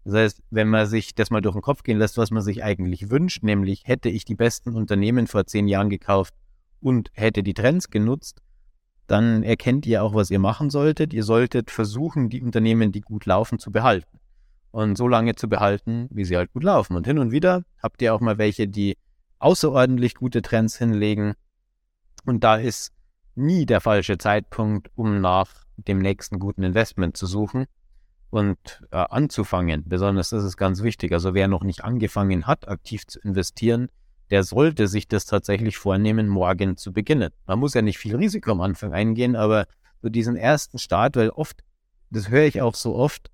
Das 0.03 0.15
heißt, 0.15 0.41
wenn 0.49 0.69
man 0.69 0.87
sich 0.87 1.15
das 1.15 1.29
mal 1.29 1.41
durch 1.41 1.53
den 1.53 1.61
Kopf 1.61 1.83
gehen 1.83 1.99
lässt, 1.99 2.17
was 2.17 2.31
man 2.31 2.41
sich 2.41 2.63
eigentlich 2.63 3.09
wünscht, 3.09 3.43
nämlich 3.43 3.83
hätte 3.85 4.09
ich 4.09 4.25
die 4.25 4.35
besten 4.35 4.73
Unternehmen 4.73 5.27
vor 5.27 5.45
zehn 5.45 5.67
Jahren 5.67 5.89
gekauft 5.89 6.33
und 6.79 7.09
hätte 7.13 7.43
die 7.43 7.53
Trends 7.53 7.89
genutzt, 7.89 8.41
dann 9.07 9.43
erkennt 9.43 9.85
ihr 9.85 10.03
auch, 10.03 10.13
was 10.13 10.31
ihr 10.31 10.39
machen 10.39 10.69
solltet. 10.69 11.13
Ihr 11.13 11.23
solltet 11.23 11.71
versuchen, 11.71 12.29
die 12.29 12.41
Unternehmen, 12.41 12.91
die 12.91 13.01
gut 13.01 13.25
laufen, 13.25 13.59
zu 13.59 13.71
behalten. 13.71 14.19
Und 14.71 14.97
so 14.97 15.07
lange 15.07 15.35
zu 15.35 15.47
behalten, 15.47 16.07
wie 16.09 16.25
sie 16.25 16.35
halt 16.35 16.51
gut 16.51 16.63
laufen. 16.63 16.95
Und 16.95 17.07
hin 17.07 17.19
und 17.19 17.31
wieder 17.31 17.63
habt 17.81 18.01
ihr 18.01 18.13
auch 18.13 18.19
mal 18.21 18.37
welche, 18.37 18.67
die 18.67 18.97
außerordentlich 19.39 20.15
gute 20.15 20.41
Trends 20.41 20.77
hinlegen. 20.77 21.33
Und 22.25 22.43
da 22.43 22.55
ist 22.55 22.91
nie 23.35 23.65
der 23.65 23.81
falsche 23.81 24.17
Zeitpunkt, 24.17 24.89
um 24.95 25.21
nach 25.21 25.49
dem 25.77 25.99
nächsten 25.99 26.39
guten 26.39 26.63
Investment 26.63 27.15
zu 27.15 27.27
suchen 27.27 27.65
und 28.29 28.83
äh, 28.91 28.97
anzufangen. 28.97 29.83
Besonders 29.87 30.29
das 30.29 30.43
ist 30.43 30.57
ganz 30.57 30.81
wichtig. 30.81 31.13
Also 31.13 31.33
wer 31.33 31.47
noch 31.47 31.63
nicht 31.63 31.83
angefangen 31.83 32.47
hat, 32.47 32.67
aktiv 32.67 33.05
zu 33.05 33.19
investieren, 33.19 33.89
der 34.29 34.43
sollte 34.43 34.87
sich 34.87 35.07
das 35.07 35.25
tatsächlich 35.25 35.77
vornehmen, 35.77 36.27
morgen 36.27 36.75
zu 36.75 36.91
beginnen. 36.91 37.31
Man 37.45 37.59
muss 37.59 37.73
ja 37.73 37.81
nicht 37.81 37.97
viel 37.97 38.15
Risiko 38.15 38.51
am 38.51 38.61
Anfang 38.61 38.93
eingehen, 38.93 39.35
aber 39.35 39.67
so 40.01 40.09
diesen 40.09 40.35
ersten 40.35 40.79
Start, 40.79 41.15
weil 41.15 41.29
oft, 41.29 41.63
das 42.09 42.29
höre 42.29 42.43
ich 42.43 42.61
auch 42.61 42.75
so 42.75 42.95
oft, 42.95 43.31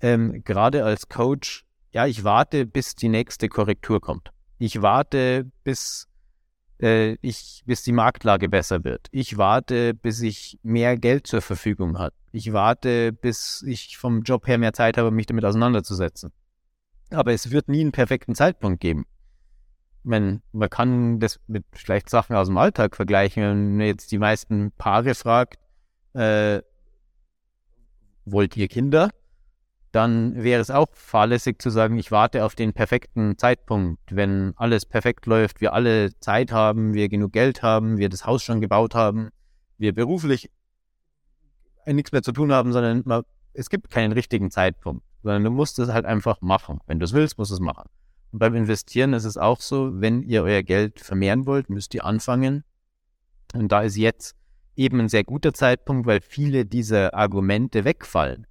ähm, 0.00 0.42
gerade 0.44 0.84
als 0.84 1.08
Coach, 1.08 1.64
ja, 1.92 2.06
ich 2.06 2.24
warte, 2.24 2.66
bis 2.66 2.94
die 2.96 3.08
nächste 3.08 3.48
Korrektur 3.48 4.00
kommt. 4.00 4.33
Ich 4.58 4.82
warte, 4.82 5.50
bis 5.64 6.08
äh, 6.80 7.16
ich, 7.22 7.62
bis 7.66 7.82
die 7.82 7.92
Marktlage 7.92 8.48
besser 8.48 8.84
wird. 8.84 9.08
Ich 9.10 9.36
warte, 9.36 9.94
bis 9.94 10.20
ich 10.20 10.58
mehr 10.62 10.96
Geld 10.96 11.26
zur 11.26 11.40
Verfügung 11.40 11.98
habe. 11.98 12.14
Ich 12.32 12.52
warte, 12.52 13.12
bis 13.12 13.62
ich 13.66 13.96
vom 13.96 14.22
Job 14.22 14.46
her 14.46 14.58
mehr 14.58 14.72
Zeit 14.72 14.96
habe, 14.98 15.10
mich 15.10 15.26
damit 15.26 15.44
auseinanderzusetzen. 15.44 16.32
Aber 17.10 17.32
es 17.32 17.50
wird 17.50 17.68
nie 17.68 17.80
einen 17.80 17.92
perfekten 17.92 18.34
Zeitpunkt 18.34 18.80
geben. 18.80 19.06
Man, 20.02 20.42
man 20.52 20.68
kann 20.68 21.20
das 21.20 21.40
mit 21.46 21.64
vielleicht 21.72 22.10
Sachen 22.10 22.36
aus 22.36 22.48
dem 22.48 22.58
Alltag 22.58 22.96
vergleichen. 22.96 23.42
Wenn 23.42 23.76
man 23.76 23.86
jetzt 23.86 24.12
die 24.12 24.18
meisten 24.18 24.72
Paare 24.72 25.14
fragt, 25.14 25.58
äh, 26.12 26.60
wollt 28.24 28.56
ihr 28.56 28.68
Kinder? 28.68 29.10
Dann 29.94 30.42
wäre 30.42 30.60
es 30.60 30.72
auch 30.72 30.88
fahrlässig 30.90 31.62
zu 31.62 31.70
sagen, 31.70 31.96
ich 31.98 32.10
warte 32.10 32.44
auf 32.44 32.56
den 32.56 32.72
perfekten 32.72 33.38
Zeitpunkt. 33.38 34.00
Wenn 34.10 34.52
alles 34.56 34.86
perfekt 34.86 35.26
läuft, 35.26 35.60
wir 35.60 35.72
alle 35.72 36.18
Zeit 36.18 36.50
haben, 36.50 36.94
wir 36.94 37.08
genug 37.08 37.32
Geld 37.32 37.62
haben, 37.62 37.96
wir 37.96 38.08
das 38.08 38.26
Haus 38.26 38.42
schon 38.42 38.60
gebaut 38.60 38.96
haben, 38.96 39.28
wir 39.78 39.94
beruflich 39.94 40.50
nichts 41.86 42.10
mehr 42.10 42.24
zu 42.24 42.32
tun 42.32 42.50
haben, 42.50 42.72
sondern 42.72 43.02
man, 43.04 43.22
es 43.52 43.70
gibt 43.70 43.88
keinen 43.88 44.10
richtigen 44.10 44.50
Zeitpunkt, 44.50 45.04
sondern 45.22 45.44
du 45.44 45.50
musst 45.52 45.78
es 45.78 45.90
halt 45.90 46.06
einfach 46.06 46.40
machen. 46.40 46.80
Wenn 46.88 46.98
du 46.98 47.04
es 47.04 47.12
willst, 47.12 47.38
musst 47.38 47.52
du 47.52 47.54
es 47.54 47.60
machen. 47.60 47.88
Und 48.32 48.40
beim 48.40 48.56
Investieren 48.56 49.12
ist 49.12 49.24
es 49.24 49.36
auch 49.36 49.60
so, 49.60 50.00
wenn 50.00 50.24
ihr 50.24 50.42
euer 50.42 50.64
Geld 50.64 50.98
vermehren 50.98 51.46
wollt, 51.46 51.70
müsst 51.70 51.94
ihr 51.94 52.04
anfangen. 52.04 52.64
Und 53.54 53.70
da 53.70 53.82
ist 53.82 53.96
jetzt 53.96 54.34
eben 54.74 54.98
ein 54.98 55.08
sehr 55.08 55.22
guter 55.22 55.54
Zeitpunkt, 55.54 56.04
weil 56.08 56.20
viele 56.20 56.66
dieser 56.66 57.14
Argumente 57.14 57.84
wegfallen. 57.84 58.48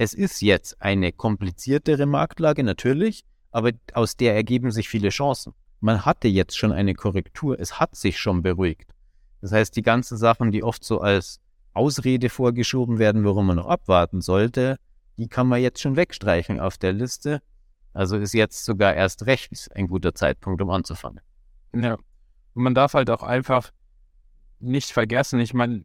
Es 0.00 0.14
ist 0.14 0.40
jetzt 0.42 0.80
eine 0.80 1.10
kompliziertere 1.10 2.06
Marktlage 2.06 2.62
natürlich, 2.62 3.24
aber 3.50 3.72
aus 3.94 4.16
der 4.16 4.36
ergeben 4.36 4.70
sich 4.70 4.88
viele 4.88 5.08
Chancen. 5.08 5.54
Man 5.80 6.04
hatte 6.04 6.28
jetzt 6.28 6.56
schon 6.56 6.70
eine 6.70 6.94
Korrektur, 6.94 7.58
es 7.58 7.80
hat 7.80 7.96
sich 7.96 8.16
schon 8.16 8.42
beruhigt. 8.42 8.92
Das 9.40 9.50
heißt, 9.50 9.74
die 9.74 9.82
ganzen 9.82 10.16
Sachen, 10.16 10.52
die 10.52 10.62
oft 10.62 10.84
so 10.84 11.00
als 11.00 11.40
Ausrede 11.72 12.28
vorgeschoben 12.28 13.00
werden, 13.00 13.24
warum 13.24 13.48
man 13.48 13.56
noch 13.56 13.66
abwarten 13.66 14.20
sollte, 14.20 14.78
die 15.16 15.26
kann 15.26 15.48
man 15.48 15.60
jetzt 15.60 15.80
schon 15.80 15.96
wegstreichen 15.96 16.60
auf 16.60 16.78
der 16.78 16.92
Liste. 16.92 17.42
Also 17.92 18.18
ist 18.18 18.34
jetzt 18.34 18.64
sogar 18.64 18.94
erst 18.94 19.26
recht 19.26 19.68
ein 19.74 19.88
guter 19.88 20.14
Zeitpunkt, 20.14 20.62
um 20.62 20.70
anzufangen. 20.70 21.20
Ja. 21.74 21.94
Und 22.54 22.62
man 22.62 22.74
darf 22.74 22.94
halt 22.94 23.10
auch 23.10 23.24
einfach 23.24 23.72
nicht 24.60 24.92
vergessen, 24.92 25.40
ich 25.40 25.54
meine, 25.54 25.84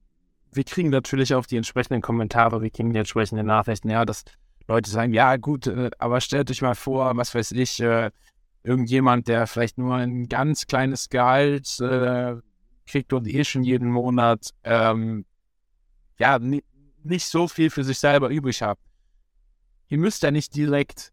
wir 0.56 0.64
kriegen 0.64 0.90
natürlich 0.90 1.34
auch 1.34 1.46
die 1.46 1.58
entsprechenden 1.58 2.02
Kommentare, 2.02 2.62
wir 2.62 2.70
kriegen 2.70 2.92
die 2.94 3.00
entsprechenden 3.00 3.46
Nachrichten, 3.46 3.90
ja, 3.90 4.06
dass 4.06 4.24
Leute 4.68 4.90
sagen, 4.90 5.14
ja 5.14 5.36
gut, 5.38 5.68
äh, 5.68 5.92
aber 5.98 6.22
stellt 6.22 6.50
euch 6.52 6.62
mal 6.62 6.76
vor, 6.76 7.16
was 7.18 7.36
weiß 7.36 7.52
ich, 7.52 7.80
äh, 7.82 8.12
irgendjemand, 8.64 9.28
der 9.28 9.48
vielleicht 9.48 9.78
nur 9.78 9.96
ein 9.96 10.28
ganz 10.30 10.68
kleines 10.68 11.10
Gehalt 11.10 11.80
äh, 11.80 12.36
kriegt 12.86 13.14
und 13.14 13.28
eh 13.28 13.44
schon 13.44 13.64
jeden 13.64 13.90
Monat 13.90 14.52
ähm, 14.64 15.26
ja 16.18 16.40
nicht 16.40 17.26
so 17.26 17.48
viel 17.48 17.70
für 17.70 17.84
sich 17.84 18.00
selber 18.00 18.30
übrig 18.30 18.62
hat. 18.62 18.78
Ihr 19.90 19.98
müsst 19.98 20.24
ja 20.24 20.32
nicht 20.32 20.56
direkt 20.56 21.12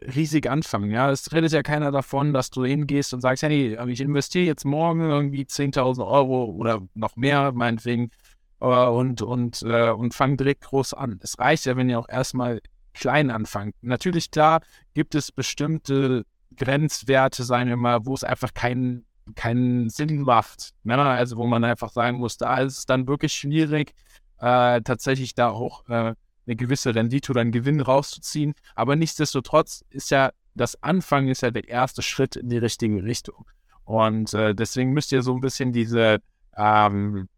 riesig 0.00 0.50
anfangen. 0.50 0.90
Ja, 0.90 1.10
es 1.10 1.32
redet 1.32 1.52
ja 1.52 1.62
keiner 1.62 1.92
davon, 1.92 2.32
dass 2.32 2.50
du 2.50 2.64
hingehst 2.64 3.14
und 3.14 3.20
sagst, 3.20 3.42
hey, 3.42 3.78
ich 3.88 4.00
investiere 4.00 4.46
jetzt 4.46 4.64
morgen 4.64 5.02
irgendwie 5.02 5.44
10.000 5.44 6.06
Euro 6.06 6.44
oder 6.46 6.82
noch 6.94 7.16
mehr, 7.16 7.52
meinetwegen, 7.52 8.10
und, 8.66 9.22
und, 9.22 9.62
äh, 9.62 9.90
und 9.90 10.14
fang 10.14 10.36
direkt 10.36 10.62
groß 10.64 10.94
an. 10.94 11.18
Es 11.22 11.38
reicht 11.38 11.66
ja, 11.66 11.76
wenn 11.76 11.90
ihr 11.90 11.98
auch 11.98 12.08
erstmal 12.08 12.60
klein 12.94 13.30
anfangt. 13.30 13.74
Natürlich, 13.80 14.30
klar, 14.30 14.60
gibt 14.94 15.14
es 15.14 15.32
bestimmte 15.32 16.24
Grenzwerte, 16.56 17.44
sagen 17.44 17.70
wir 17.70 17.76
mal, 17.76 18.04
wo 18.04 18.14
es 18.14 18.24
einfach 18.24 18.52
keinen 18.54 19.06
keinen 19.36 19.88
Sinn 19.88 20.22
macht. 20.22 20.70
Ne? 20.82 20.96
Also 21.00 21.36
wo 21.36 21.46
man 21.46 21.62
einfach 21.62 21.90
sagen 21.90 22.18
muss, 22.18 22.36
da 22.38 22.58
ist 22.58 22.78
es 22.78 22.86
dann 22.86 23.06
wirklich 23.06 23.32
schwierig, 23.32 23.94
äh, 24.40 24.80
tatsächlich 24.82 25.34
da 25.34 25.50
auch 25.50 25.88
äh, 25.88 26.14
eine 26.44 26.56
gewisse 26.56 26.92
Rendite 26.92 27.30
oder 27.30 27.40
einen 27.40 27.52
Gewinn 27.52 27.80
rauszuziehen. 27.80 28.54
Aber 28.74 28.96
nichtsdestotrotz 28.96 29.84
ist 29.90 30.10
ja 30.10 30.32
das 30.54 30.82
Anfangen 30.82 31.28
ist 31.28 31.42
ja 31.42 31.50
der 31.50 31.68
erste 31.68 32.02
Schritt 32.02 32.36
in 32.36 32.48
die 32.48 32.58
richtige 32.58 33.02
Richtung. 33.04 33.46
Und 33.84 34.34
äh, 34.34 34.54
deswegen 34.54 34.92
müsst 34.92 35.12
ihr 35.12 35.22
so 35.22 35.34
ein 35.34 35.40
bisschen 35.40 35.72
diese, 35.72 36.18
ähm, 36.56 37.28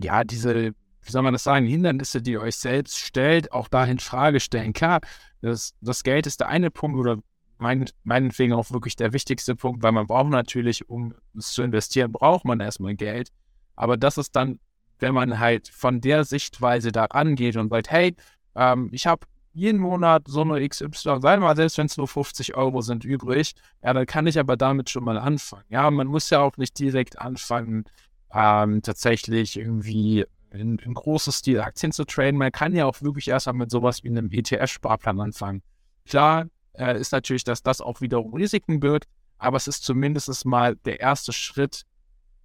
ja, 0.00 0.24
diese, 0.24 0.54
wie 0.54 1.10
soll 1.10 1.22
man 1.22 1.32
das 1.32 1.44
sagen, 1.44 1.66
Hindernisse, 1.66 2.22
die 2.22 2.32
ihr 2.32 2.40
euch 2.40 2.56
selbst 2.56 2.98
stellt, 2.98 3.52
auch 3.52 3.68
da 3.68 3.84
in 3.84 3.98
Frage 3.98 4.40
stellen. 4.40 4.72
Klar, 4.72 5.00
das, 5.40 5.74
das 5.80 6.02
Geld 6.02 6.26
ist 6.26 6.40
der 6.40 6.48
eine 6.48 6.70
Punkt 6.70 6.98
oder 6.98 7.18
mein, 7.58 7.86
meinetwegen 8.04 8.52
auch 8.52 8.70
wirklich 8.70 8.96
der 8.96 9.12
wichtigste 9.12 9.56
Punkt, 9.56 9.82
weil 9.82 9.92
man 9.92 10.06
braucht 10.06 10.28
natürlich, 10.28 10.88
um 10.88 11.14
es 11.36 11.52
zu 11.52 11.62
investieren, 11.62 12.12
braucht 12.12 12.44
man 12.44 12.60
erstmal 12.60 12.94
Geld. 12.94 13.30
Aber 13.76 13.96
das 13.96 14.18
ist 14.18 14.36
dann 14.36 14.58
wenn 14.98 15.14
man 15.14 15.38
halt 15.38 15.68
von 15.68 16.00
der 16.00 16.24
Sichtweise 16.24 16.92
da 16.92 17.04
rangeht 17.04 17.56
und 17.56 17.70
sagt, 17.70 17.90
hey, 17.90 18.14
ähm, 18.54 18.88
ich 18.92 19.06
habe 19.06 19.26
jeden 19.52 19.80
Monat 19.80 20.24
so 20.26 20.42
eine 20.42 20.66
XY, 20.66 21.20
sei 21.20 21.36
mal, 21.38 21.56
selbst 21.56 21.78
wenn 21.78 21.86
es 21.86 21.96
nur 21.96 22.08
50 22.08 22.56
Euro 22.56 22.82
sind 22.82 23.04
übrig, 23.04 23.54
ja, 23.82 23.94
dann 23.94 24.06
kann 24.06 24.26
ich 24.26 24.38
aber 24.38 24.56
damit 24.56 24.90
schon 24.90 25.04
mal 25.04 25.18
anfangen. 25.18 25.64
Ja, 25.70 25.90
man 25.90 26.06
muss 26.06 26.28
ja 26.30 26.40
auch 26.40 26.56
nicht 26.58 26.78
direkt 26.78 27.18
anfangen, 27.18 27.84
ähm, 28.32 28.82
tatsächlich 28.82 29.58
irgendwie 29.58 30.24
in, 30.50 30.78
in 30.78 30.94
großes 30.94 31.38
Stil 31.38 31.60
Aktien 31.60 31.92
zu 31.92 32.04
traden. 32.04 32.38
Man 32.38 32.52
kann 32.52 32.74
ja 32.74 32.86
auch 32.86 33.02
wirklich 33.02 33.28
erstmal 33.28 33.54
mit 33.54 33.70
sowas 33.70 34.02
wie 34.04 34.08
einem 34.08 34.30
ETF-Sparplan 34.30 35.20
anfangen. 35.20 35.62
Klar 36.06 36.46
äh, 36.74 36.98
ist 36.98 37.12
natürlich, 37.12 37.44
dass 37.44 37.62
das 37.62 37.80
auch 37.80 38.00
wiederum 38.00 38.34
Risiken 38.34 38.80
birgt, 38.80 39.08
aber 39.38 39.56
es 39.56 39.66
ist 39.66 39.84
zumindest 39.84 40.44
mal 40.44 40.76
der 40.76 41.00
erste 41.00 41.32
Schritt, 41.32 41.82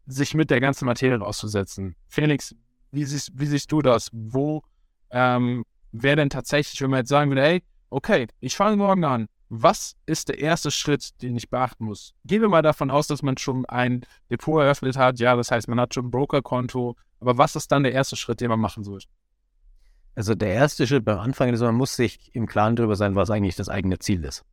sich 0.07 0.33
mit 0.33 0.49
der 0.49 0.59
ganzen 0.59 0.85
Materie 0.85 1.21
auszusetzen. 1.21 1.95
Felix, 2.07 2.55
wie 2.91 3.05
siehst, 3.05 3.31
wie 3.33 3.45
siehst 3.45 3.71
du 3.71 3.81
das? 3.81 4.09
Wo 4.11 4.63
ähm, 5.11 5.63
wäre 5.91 6.17
denn 6.17 6.29
tatsächlich, 6.29 6.81
wenn 6.81 6.89
man 6.89 6.99
jetzt 6.99 7.09
sagen 7.09 7.29
würde, 7.29 7.43
hey, 7.43 7.63
okay, 7.89 8.27
ich 8.39 8.55
fange 8.55 8.77
morgen 8.77 9.03
an. 9.03 9.27
Was 9.53 9.97
ist 10.05 10.29
der 10.29 10.39
erste 10.39 10.71
Schritt, 10.71 11.21
den 11.21 11.35
ich 11.35 11.49
beachten 11.49 11.85
muss? 11.85 12.13
Gehen 12.23 12.41
wir 12.41 12.49
mal 12.49 12.61
davon 12.61 12.89
aus, 12.89 13.07
dass 13.07 13.21
man 13.21 13.37
schon 13.37 13.65
ein 13.65 14.05
Depot 14.29 14.61
eröffnet 14.61 14.95
hat. 14.95 15.19
Ja, 15.19 15.35
das 15.35 15.51
heißt, 15.51 15.67
man 15.67 15.79
hat 15.79 15.93
schon 15.93 16.05
ein 16.05 16.11
Brokerkonto. 16.11 16.95
Aber 17.19 17.37
was 17.37 17.55
ist 17.55 17.71
dann 17.71 17.83
der 17.83 17.91
erste 17.91 18.15
Schritt, 18.15 18.39
den 18.39 18.49
man 18.49 18.59
machen 18.59 18.83
sollte? 18.83 19.07
Also 20.15 20.35
der 20.35 20.53
erste 20.53 20.87
Schritt 20.87 21.05
beim 21.05 21.19
Anfang 21.19 21.53
ist, 21.53 21.61
man 21.61 21.75
muss 21.75 21.95
sich 21.95 22.33
im 22.33 22.47
Klaren 22.47 22.75
darüber 22.75 22.95
sein, 22.95 23.15
was 23.15 23.29
eigentlich 23.29 23.55
das 23.55 23.69
eigene 23.69 23.99
Ziel 23.99 24.23
ist. 24.23 24.43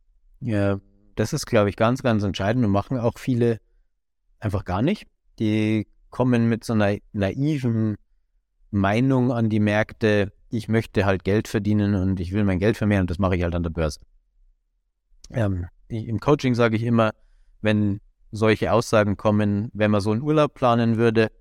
Ja, 0.41 0.79
das 1.15 1.33
ist, 1.33 1.45
glaube 1.45 1.69
ich, 1.69 1.75
ganz, 1.75 2.03
ganz 2.03 2.23
entscheidend 2.23 2.65
und 2.65 2.71
machen 2.71 2.97
auch 2.97 3.17
viele 3.17 3.59
einfach 4.39 4.63
gar 4.63 4.81
nicht 4.81 5.07
die 5.39 5.87
kommen 6.09 6.49
mit 6.49 6.63
so 6.63 6.73
einer 6.73 6.97
naiven 7.13 7.95
Meinung 8.71 9.31
an 9.31 9.49
die 9.49 9.59
Märkte, 9.59 10.31
ich 10.51 10.67
möchte 10.67 11.05
halt 11.05 11.23
Geld 11.23 11.47
verdienen 11.47 11.95
und 11.95 12.19
ich 12.19 12.33
will 12.33 12.43
mein 12.43 12.59
Geld 12.59 12.77
vermehren 12.77 13.01
und 13.01 13.09
das 13.09 13.19
mache 13.19 13.35
ich 13.35 13.43
halt 13.43 13.55
an 13.55 13.63
der 13.63 13.69
Börse. 13.69 13.99
Ähm, 15.31 15.67
Im 15.87 16.19
Coaching 16.19 16.55
sage 16.55 16.75
ich 16.75 16.83
immer, 16.83 17.11
wenn 17.61 17.99
solche 18.31 18.71
Aussagen 18.71 19.17
kommen, 19.17 19.69
wenn 19.73 19.91
man 19.91 20.01
so 20.01 20.11
einen 20.11 20.21
Urlaub 20.21 20.53
planen 20.53 20.97
würde, 20.97 21.31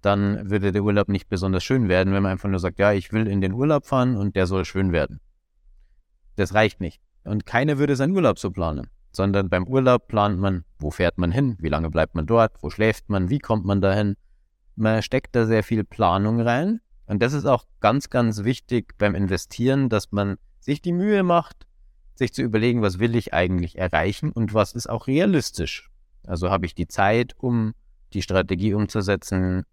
dann 0.00 0.50
würde 0.50 0.72
der 0.72 0.82
Urlaub 0.82 1.08
nicht 1.08 1.28
besonders 1.28 1.64
schön 1.64 1.88
werden, 1.88 2.12
wenn 2.12 2.22
man 2.22 2.32
einfach 2.32 2.48
nur 2.48 2.58
sagt, 2.58 2.78
ja, 2.78 2.92
ich 2.92 3.12
will 3.12 3.26
in 3.26 3.40
den 3.40 3.52
Urlaub 3.52 3.86
fahren 3.86 4.16
und 4.16 4.36
der 4.36 4.46
soll 4.46 4.64
schön 4.64 4.92
werden. 4.92 5.20
Das 6.36 6.52
reicht 6.54 6.80
nicht. 6.80 7.00
Und 7.24 7.46
keiner 7.46 7.78
würde 7.78 7.96
seinen 7.96 8.14
Urlaub 8.14 8.38
so 8.38 8.50
planen 8.50 8.88
sondern 9.14 9.48
beim 9.48 9.66
Urlaub 9.66 10.08
plant 10.08 10.38
man, 10.38 10.64
wo 10.78 10.90
fährt 10.90 11.18
man 11.18 11.30
hin, 11.30 11.56
wie 11.60 11.68
lange 11.68 11.90
bleibt 11.90 12.14
man 12.14 12.26
dort, 12.26 12.62
wo 12.62 12.70
schläft 12.70 13.08
man, 13.08 13.30
wie 13.30 13.38
kommt 13.38 13.64
man 13.64 13.80
dahin. 13.80 14.16
Man 14.76 15.02
steckt 15.02 15.36
da 15.36 15.46
sehr 15.46 15.62
viel 15.62 15.84
Planung 15.84 16.40
rein. 16.40 16.80
Und 17.06 17.22
das 17.22 17.32
ist 17.32 17.46
auch 17.46 17.64
ganz, 17.80 18.10
ganz 18.10 18.44
wichtig 18.44 18.96
beim 18.98 19.14
Investieren, 19.14 19.88
dass 19.88 20.10
man 20.10 20.36
sich 20.58 20.82
die 20.82 20.92
Mühe 20.92 21.22
macht, 21.22 21.66
sich 22.14 22.32
zu 22.32 22.42
überlegen, 22.42 22.82
was 22.82 22.98
will 22.98 23.16
ich 23.16 23.34
eigentlich 23.34 23.78
erreichen 23.78 24.30
und 24.30 24.54
was 24.54 24.72
ist 24.72 24.88
auch 24.88 25.06
realistisch. 25.06 25.90
Also 26.26 26.50
habe 26.50 26.66
ich 26.66 26.74
die 26.74 26.88
Zeit, 26.88 27.34
um 27.38 27.74
die 28.12 28.22
Strategie 28.22 28.74
umzusetzen, 28.74 29.64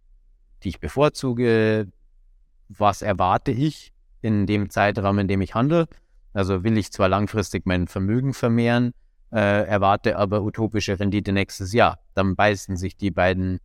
die 0.64 0.70
ich 0.70 0.80
bevorzuge, 0.80 1.88
was 2.68 3.02
erwarte 3.02 3.52
ich 3.52 3.94
in 4.22 4.46
dem 4.46 4.70
Zeitraum, 4.70 5.20
in 5.20 5.28
dem 5.28 5.42
ich 5.42 5.56
handle. 5.56 5.88
Also 6.34 6.64
will 6.64 6.78
ich 6.78 6.92
zwar 6.92 7.10
langfristig 7.10 7.66
mein 7.66 7.88
Vermögen 7.88 8.34
vermehren, 8.34 8.94
äh, 9.32 9.66
erwarte 9.66 10.18
aber 10.18 10.42
utopische 10.42 11.00
Rendite 11.00 11.32
nächstes 11.32 11.74
Jahr. 11.74 12.00
Dann 12.14 12.36
beißen 12.36 12.78
sich 12.78 12.96
die 12.96 13.12
beiden, 13.12 13.60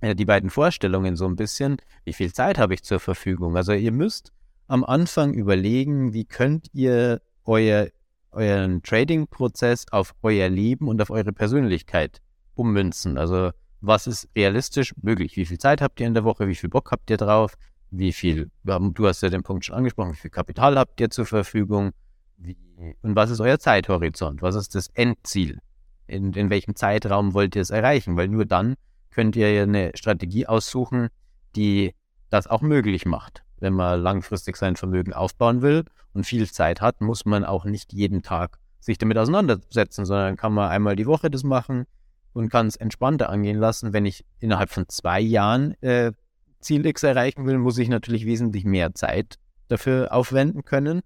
äh, 0.00 0.14
die 0.14 0.24
beiden 0.24 0.50
Vorstellungen 0.50 1.16
so 1.16 1.26
ein 1.26 1.36
bisschen. 1.36 1.76
Wie 2.04 2.12
viel 2.12 2.32
Zeit 2.32 2.58
habe 2.58 2.74
ich 2.74 2.82
zur 2.82 3.00
Verfügung? 3.00 3.56
Also 3.56 3.72
ihr 3.72 3.92
müsst 3.92 4.32
am 4.68 4.84
Anfang 4.84 5.34
überlegen, 5.34 6.12
wie 6.12 6.24
könnt 6.24 6.68
ihr 6.72 7.20
euer, 7.46 7.88
euren 8.32 8.82
Trading-Prozess 8.82 9.86
auf 9.90 10.14
euer 10.22 10.48
Leben 10.48 10.88
und 10.88 11.00
auf 11.00 11.10
eure 11.10 11.32
Persönlichkeit 11.32 12.20
ummünzen. 12.54 13.18
Also 13.18 13.50
was 13.80 14.06
ist 14.06 14.28
realistisch 14.36 14.94
möglich? 15.00 15.36
Wie 15.36 15.46
viel 15.46 15.58
Zeit 15.58 15.80
habt 15.80 16.00
ihr 16.00 16.06
in 16.06 16.14
der 16.14 16.24
Woche? 16.24 16.48
Wie 16.48 16.54
viel 16.54 16.70
Bock 16.70 16.90
habt 16.90 17.10
ihr 17.10 17.16
drauf? 17.16 17.54
Wie 17.90 18.12
viel, 18.12 18.50
du 18.64 19.06
hast 19.06 19.22
ja 19.22 19.28
den 19.28 19.42
Punkt 19.42 19.64
schon 19.64 19.76
angesprochen, 19.76 20.12
wie 20.12 20.16
viel 20.16 20.30
Kapital 20.30 20.76
habt 20.76 21.00
ihr 21.00 21.08
zur 21.08 21.24
Verfügung? 21.24 21.92
Wie, 22.36 22.56
und 23.02 23.14
was 23.16 23.30
ist 23.30 23.40
euer 23.40 23.58
Zeithorizont? 23.58 24.42
Was 24.42 24.54
ist 24.54 24.74
das 24.74 24.88
Endziel? 24.88 25.60
in, 26.06 26.32
in 26.32 26.50
welchem 26.50 26.74
Zeitraum 26.74 27.34
wollt 27.34 27.56
ihr 27.56 27.62
es 27.62 27.70
erreichen, 27.70 28.16
weil 28.16 28.28
nur 28.28 28.46
dann 28.46 28.76
könnt 29.10 29.36
ihr 29.36 29.62
eine 29.62 29.92
Strategie 29.94 30.46
aussuchen, 30.46 31.08
die 31.54 31.94
das 32.30 32.46
auch 32.46 32.62
möglich 32.62 33.06
macht. 33.06 33.42
Wenn 33.58 33.72
man 33.72 34.00
langfristig 34.00 34.56
sein 34.56 34.76
Vermögen 34.76 35.12
aufbauen 35.12 35.62
will 35.62 35.84
und 36.12 36.24
viel 36.24 36.50
Zeit 36.50 36.80
hat, 36.80 37.00
muss 37.00 37.24
man 37.24 37.44
auch 37.44 37.64
nicht 37.64 37.92
jeden 37.92 38.22
Tag 38.22 38.58
sich 38.80 38.98
damit 38.98 39.18
auseinandersetzen, 39.18 40.04
sondern 40.04 40.36
kann 40.36 40.52
man 40.52 40.70
einmal 40.70 40.96
die 40.96 41.06
Woche 41.06 41.30
das 41.30 41.42
machen 41.42 41.86
und 42.32 42.50
kann 42.50 42.66
es 42.66 42.76
entspannter 42.76 43.30
angehen 43.30 43.58
lassen. 43.58 43.92
Wenn 43.92 44.06
ich 44.06 44.24
innerhalb 44.38 44.70
von 44.70 44.88
zwei 44.88 45.20
Jahren 45.20 45.72
äh, 45.82 46.12
Ziel 46.60 46.84
X 46.86 47.02
erreichen 47.02 47.46
will, 47.46 47.58
muss 47.58 47.78
ich 47.78 47.88
natürlich 47.88 48.26
wesentlich 48.26 48.64
mehr 48.64 48.94
Zeit 48.94 49.38
dafür 49.68 50.12
aufwenden 50.12 50.64
können 50.64 51.02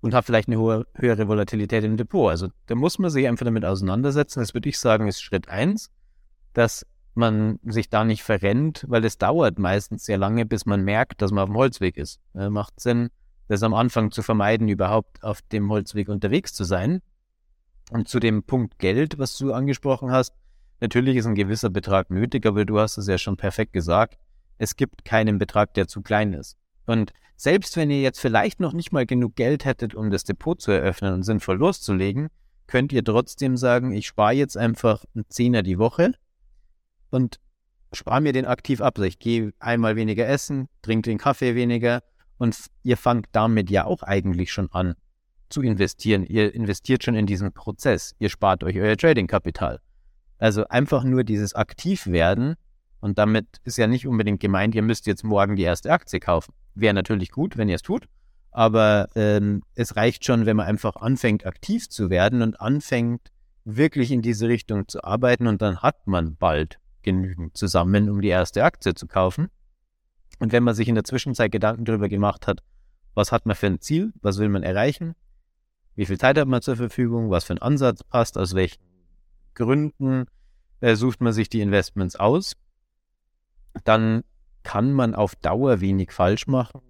und 0.00 0.12
habe 0.14 0.24
vielleicht 0.24 0.48
eine 0.48 0.58
hohe, 0.58 0.86
höhere 0.94 1.28
Volatilität 1.28 1.82
im 1.84 1.96
Depot. 1.96 2.30
Also 2.30 2.48
da 2.66 2.74
muss 2.74 2.98
man 2.98 3.10
sich 3.10 3.26
einfach 3.26 3.44
damit 3.44 3.64
auseinandersetzen. 3.64 4.40
Das 4.40 4.52
würde 4.52 4.68
ich 4.68 4.78
sagen, 4.78 5.08
ist 5.08 5.22
Schritt 5.22 5.48
eins, 5.48 5.90
dass 6.52 6.86
man 7.16 7.58
sich 7.64 7.90
da 7.90 8.04
nicht 8.04 8.22
verrennt, 8.22 8.84
weil 8.88 9.04
es 9.04 9.18
dauert 9.18 9.58
meistens 9.58 10.04
sehr 10.04 10.18
lange, 10.18 10.46
bis 10.46 10.66
man 10.66 10.82
merkt, 10.82 11.22
dass 11.22 11.30
man 11.30 11.44
auf 11.44 11.50
dem 11.50 11.56
Holzweg 11.56 11.96
ist. 11.96 12.20
Äh, 12.34 12.50
macht 12.50 12.80
Sinn, 12.80 13.10
das 13.48 13.62
am 13.62 13.74
Anfang 13.74 14.10
zu 14.10 14.22
vermeiden, 14.22 14.68
überhaupt 14.68 15.22
auf 15.22 15.42
dem 15.42 15.70
Holzweg 15.70 16.08
unterwegs 16.08 16.52
zu 16.52 16.64
sein. 16.64 17.02
Und 17.90 18.08
zu 18.08 18.18
dem 18.18 18.42
Punkt 18.42 18.78
Geld, 18.78 19.18
was 19.18 19.36
du 19.36 19.52
angesprochen 19.52 20.10
hast, 20.10 20.32
natürlich 20.80 21.16
ist 21.16 21.26
ein 21.26 21.34
gewisser 21.34 21.70
Betrag 21.70 22.10
nötig, 22.10 22.46
aber 22.46 22.64
du 22.64 22.78
hast 22.78 22.96
es 22.96 23.06
ja 23.06 23.18
schon 23.18 23.36
perfekt 23.36 23.72
gesagt. 23.72 24.18
Es 24.56 24.76
gibt 24.76 25.04
keinen 25.04 25.38
Betrag, 25.38 25.74
der 25.74 25.86
zu 25.86 26.00
klein 26.00 26.32
ist. 26.32 26.56
Und 26.86 27.12
selbst 27.36 27.76
wenn 27.76 27.90
ihr 27.90 28.00
jetzt 28.00 28.20
vielleicht 28.20 28.60
noch 28.60 28.72
nicht 28.72 28.92
mal 28.92 29.06
genug 29.06 29.36
Geld 29.36 29.64
hättet, 29.64 29.94
um 29.94 30.10
das 30.10 30.24
Depot 30.24 30.60
zu 30.60 30.70
eröffnen 30.70 31.12
und 31.12 31.22
sinnvoll 31.24 31.58
loszulegen, 31.58 32.28
könnt 32.66 32.92
ihr 32.92 33.04
trotzdem 33.04 33.56
sagen, 33.56 33.92
ich 33.92 34.06
spare 34.06 34.32
jetzt 34.32 34.56
einfach 34.56 35.04
einen 35.14 35.28
Zehner 35.28 35.62
die 35.62 35.78
Woche 35.78 36.14
und 37.10 37.38
spare 37.92 38.20
mir 38.20 38.32
den 38.32 38.46
aktiv 38.46 38.80
ab. 38.80 38.94
Also 38.96 39.06
ich 39.06 39.18
gehe 39.18 39.52
einmal 39.58 39.96
weniger 39.96 40.26
essen, 40.26 40.68
trinke 40.82 41.10
den 41.10 41.18
Kaffee 41.18 41.54
weniger 41.54 42.02
und 42.38 42.56
ihr 42.82 42.96
fangt 42.96 43.26
damit 43.32 43.70
ja 43.70 43.84
auch 43.84 44.02
eigentlich 44.02 44.52
schon 44.52 44.70
an 44.72 44.94
zu 45.48 45.62
investieren. 45.62 46.24
Ihr 46.24 46.54
investiert 46.54 47.04
schon 47.04 47.14
in 47.14 47.26
diesen 47.26 47.52
Prozess. 47.52 48.14
Ihr 48.18 48.28
spart 48.28 48.64
euch 48.64 48.76
euer 48.76 48.96
Trading-Kapital. 48.96 49.80
Also 50.38 50.66
einfach 50.68 51.04
nur 51.04 51.24
dieses 51.24 51.54
Aktivwerden 51.54 52.56
und 53.00 53.18
damit 53.18 53.46
ist 53.64 53.78
ja 53.78 53.86
nicht 53.86 54.06
unbedingt 54.06 54.40
gemeint, 54.40 54.74
ihr 54.74 54.82
müsst 54.82 55.06
jetzt 55.06 55.24
morgen 55.24 55.56
die 55.56 55.62
erste 55.62 55.92
Aktie 55.92 56.20
kaufen. 56.20 56.54
Wäre 56.74 56.94
natürlich 56.94 57.30
gut, 57.30 57.56
wenn 57.56 57.68
ihr 57.68 57.76
es 57.76 57.82
tut, 57.82 58.08
aber 58.50 59.08
ähm, 59.14 59.62
es 59.74 59.96
reicht 59.96 60.24
schon, 60.24 60.46
wenn 60.46 60.56
man 60.56 60.66
einfach 60.66 60.96
anfängt, 60.96 61.46
aktiv 61.46 61.88
zu 61.88 62.10
werden 62.10 62.42
und 62.42 62.60
anfängt, 62.60 63.30
wirklich 63.64 64.10
in 64.10 64.22
diese 64.22 64.48
Richtung 64.48 64.88
zu 64.88 65.04
arbeiten 65.04 65.46
und 65.46 65.62
dann 65.62 65.82
hat 65.82 66.06
man 66.06 66.36
bald 66.36 66.78
genügend 67.04 67.56
zusammen, 67.56 68.10
um 68.10 68.20
die 68.20 68.28
erste 68.28 68.64
Aktie 68.64 68.94
zu 68.94 69.06
kaufen. 69.06 69.48
Und 70.40 70.52
wenn 70.52 70.64
man 70.64 70.74
sich 70.74 70.88
in 70.88 70.96
der 70.96 71.04
Zwischenzeit 71.04 71.52
Gedanken 71.52 71.84
darüber 71.84 72.08
gemacht 72.08 72.46
hat, 72.46 72.60
was 73.14 73.30
hat 73.30 73.46
man 73.46 73.54
für 73.54 73.66
ein 73.66 73.80
Ziel, 73.80 74.12
was 74.20 74.38
will 74.38 74.48
man 74.48 74.64
erreichen, 74.64 75.14
wie 75.94 76.06
viel 76.06 76.18
Zeit 76.18 76.36
hat 76.36 76.48
man 76.48 76.60
zur 76.60 76.76
Verfügung, 76.76 77.30
was 77.30 77.44
für 77.44 77.54
ein 77.54 77.62
Ansatz 77.62 78.02
passt, 78.02 78.36
aus 78.36 78.54
welchen 78.54 78.82
Gründen 79.54 80.24
äh, 80.80 80.96
sucht 80.96 81.20
man 81.20 81.32
sich 81.32 81.48
die 81.48 81.60
Investments 81.60 82.16
aus, 82.16 82.54
dann 83.84 84.24
kann 84.64 84.92
man 84.92 85.14
auf 85.14 85.36
Dauer 85.36 85.80
wenig 85.80 86.10
falsch 86.10 86.48
machen, 86.48 86.80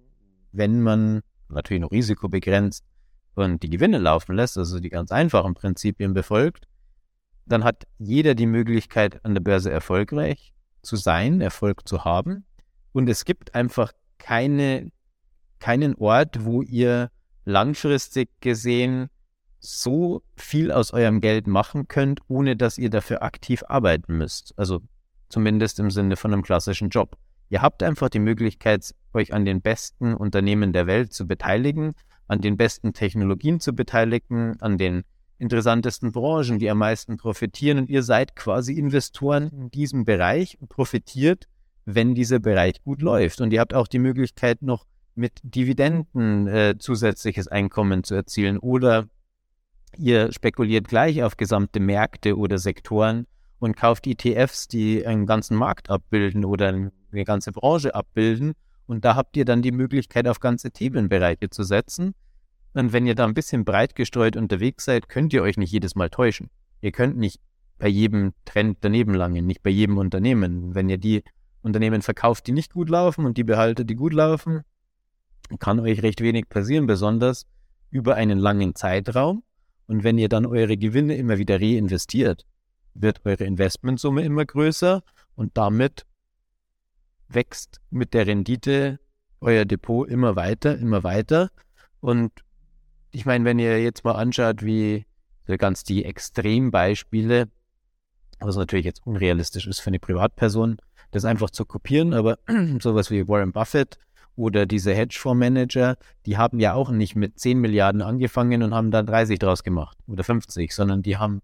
wenn 0.51 0.81
man 0.81 1.21
natürlich 1.49 1.81
noch 1.81 1.91
Risiko 1.91 2.27
begrenzt 2.27 2.83
und 3.35 3.61
die 3.61 3.69
Gewinne 3.69 3.99
laufen 3.99 4.35
lässt, 4.35 4.57
also 4.57 4.79
die 4.79 4.89
ganz 4.89 5.11
einfachen 5.11 5.53
Prinzipien 5.53 6.13
befolgt 6.13 6.67
dann 7.45 7.63
hat 7.63 7.83
jeder 7.97 8.35
die 8.35 8.47
Möglichkeit, 8.47 9.23
an 9.23 9.33
der 9.33 9.41
Börse 9.41 9.71
erfolgreich 9.71 10.53
zu 10.81 10.95
sein, 10.95 11.41
Erfolg 11.41 11.87
zu 11.87 12.03
haben. 12.03 12.45
Und 12.91 13.09
es 13.09 13.25
gibt 13.25 13.55
einfach 13.55 13.91
keine, 14.17 14.91
keinen 15.59 15.95
Ort, 15.95 16.45
wo 16.45 16.61
ihr 16.61 17.11
langfristig 17.45 18.29
gesehen 18.39 19.09
so 19.59 20.21
viel 20.35 20.71
aus 20.71 20.93
eurem 20.93 21.21
Geld 21.21 21.47
machen 21.47 21.87
könnt, 21.87 22.19
ohne 22.27 22.55
dass 22.55 22.77
ihr 22.77 22.89
dafür 22.89 23.23
aktiv 23.23 23.63
arbeiten 23.67 24.17
müsst. 24.17 24.53
Also 24.57 24.81
zumindest 25.29 25.79
im 25.79 25.91
Sinne 25.91 26.15
von 26.15 26.33
einem 26.33 26.43
klassischen 26.43 26.89
Job. 26.89 27.17
Ihr 27.49 27.61
habt 27.61 27.83
einfach 27.83 28.09
die 28.09 28.19
Möglichkeit, 28.19 28.93
euch 29.13 29.33
an 29.33 29.45
den 29.45 29.61
besten 29.61 30.13
Unternehmen 30.13 30.73
der 30.73 30.87
Welt 30.87 31.13
zu 31.13 31.27
beteiligen, 31.27 31.93
an 32.27 32.41
den 32.41 32.57
besten 32.57 32.93
Technologien 32.93 33.59
zu 33.59 33.73
beteiligen, 33.73 34.59
an 34.61 34.77
den 34.77 35.03
interessantesten 35.37 36.11
Branchen, 36.11 36.59
die 36.59 36.69
am 36.69 36.77
meisten 36.77 37.17
profitieren. 37.17 37.77
Und 37.79 37.89
ihr 37.89 38.03
seid 38.03 38.35
quasi 38.35 38.73
Investoren 38.73 39.49
in 39.49 39.69
diesem 39.71 40.05
Bereich 40.05 40.57
und 40.59 40.69
profitiert, 40.69 41.47
wenn 41.85 42.15
dieser 42.15 42.39
Bereich 42.39 42.81
gut 42.83 43.01
läuft. 43.01 43.41
Und 43.41 43.51
ihr 43.51 43.59
habt 43.59 43.73
auch 43.73 43.87
die 43.87 43.99
Möglichkeit, 43.99 44.61
noch 44.61 44.85
mit 45.13 45.39
Dividenden 45.43 46.47
äh, 46.47 46.75
zusätzliches 46.77 47.47
Einkommen 47.47 48.03
zu 48.03 48.15
erzielen. 48.15 48.57
Oder 48.57 49.07
ihr 49.97 50.31
spekuliert 50.31 50.87
gleich 50.87 51.23
auf 51.23 51.37
gesamte 51.37 51.79
Märkte 51.79 52.37
oder 52.37 52.57
Sektoren 52.57 53.27
und 53.59 53.77
kauft 53.77 54.07
ETFs, 54.07 54.67
die 54.67 55.05
einen 55.05 55.25
ganzen 55.25 55.55
Markt 55.55 55.89
abbilden 55.89 56.43
oder 56.43 56.67
eine 56.67 57.25
ganze 57.25 57.51
Branche 57.51 57.95
abbilden. 57.95 58.53
Und 58.87 59.05
da 59.05 59.15
habt 59.15 59.37
ihr 59.37 59.45
dann 59.45 59.61
die 59.61 59.71
Möglichkeit, 59.71 60.27
auf 60.27 60.39
ganze 60.39 60.71
Themenbereiche 60.71 61.49
zu 61.49 61.63
setzen 61.63 62.13
und 62.75 62.91
wenn 62.91 63.07
ihr 63.07 63.15
da 63.15 63.25
ein 63.25 63.33
bisschen 63.33 63.63
breit 63.63 63.95
gestreut 63.95 64.35
unterwegs 64.35 64.83
seid, 64.83 65.07
könnt 65.07 65.31
ihr 65.31 65.41
euch 65.41 65.55
nicht 65.55 65.71
jedes 65.71 65.95
Mal 65.95 66.09
täuschen. 66.09 66.49
Ihr 66.81 66.91
könnt 66.91 67.15
nicht 67.15 67.39
bei 67.77 67.87
jedem 67.87 68.33
Trend 68.43 68.79
daneben 68.81 69.13
langen, 69.13 69.45
nicht 69.45 69.63
bei 69.63 69.69
jedem 69.69 69.97
Unternehmen. 69.97 70.75
Wenn 70.75 70.89
ihr 70.89 70.97
die 70.97 71.23
Unternehmen 71.61 72.01
verkauft, 72.01 72.47
die 72.47 72.51
nicht 72.51 72.73
gut 72.73 72.89
laufen 72.89 73.25
und 73.25 73.37
die 73.37 73.45
behaltet, 73.45 73.89
die 73.89 73.95
gut 73.95 74.13
laufen, 74.13 74.63
kann 75.59 75.79
euch 75.79 76.03
recht 76.03 76.19
wenig 76.19 76.49
passieren, 76.49 76.85
besonders 76.85 77.47
über 77.91 78.15
einen 78.15 78.37
langen 78.37 78.75
Zeitraum. 78.75 79.43
Und 79.87 80.03
wenn 80.03 80.17
ihr 80.17 80.27
dann 80.27 80.45
eure 80.45 80.75
Gewinne 80.75 81.15
immer 81.15 81.37
wieder 81.37 81.61
reinvestiert, 81.61 82.45
wird 82.93 83.21
eure 83.23 83.45
Investmentsumme 83.45 84.23
immer 84.23 84.45
größer 84.45 85.01
und 85.35 85.57
damit 85.57 86.05
wächst 87.29 87.79
mit 87.89 88.13
der 88.13 88.27
Rendite 88.27 88.99
euer 89.39 89.63
Depot 89.63 90.09
immer 90.09 90.35
weiter, 90.35 90.77
immer 90.77 91.03
weiter. 91.03 91.51
Und 92.01 92.31
ich 93.15 93.25
meine, 93.25 93.45
wenn 93.45 93.59
ihr 93.59 93.81
jetzt 93.81 94.03
mal 94.03 94.11
anschaut, 94.11 94.63
wie 94.63 95.05
ganz 95.57 95.83
die 95.83 96.03
Extrembeispiele, 96.03 97.47
was 98.39 98.57
natürlich 98.57 98.85
jetzt 98.85 99.05
unrealistisch 99.05 99.67
ist 99.67 99.79
für 99.79 99.87
eine 99.87 99.99
Privatperson, 99.99 100.77
das 101.11 101.23
einfach 101.23 101.49
zu 101.49 101.65
kopieren, 101.65 102.13
aber 102.13 102.39
sowas 102.81 103.09
wie 103.11 103.27
Warren 103.27 103.53
Buffett 103.53 103.97
oder 104.35 104.65
diese 104.65 104.93
Hedgefondsmanager, 104.93 105.95
die 106.25 106.37
haben 106.37 106.59
ja 106.59 106.73
auch 106.73 106.91
nicht 106.91 107.15
mit 107.15 107.39
10 107.39 107.59
Milliarden 107.59 108.01
angefangen 108.01 108.63
und 108.63 108.73
haben 108.73 108.91
dann 108.91 109.05
30 109.05 109.39
draus 109.39 109.63
gemacht 109.63 109.97
oder 110.07 110.25
50, 110.25 110.73
sondern 110.73 111.01
die 111.01 111.15
haben 111.15 111.41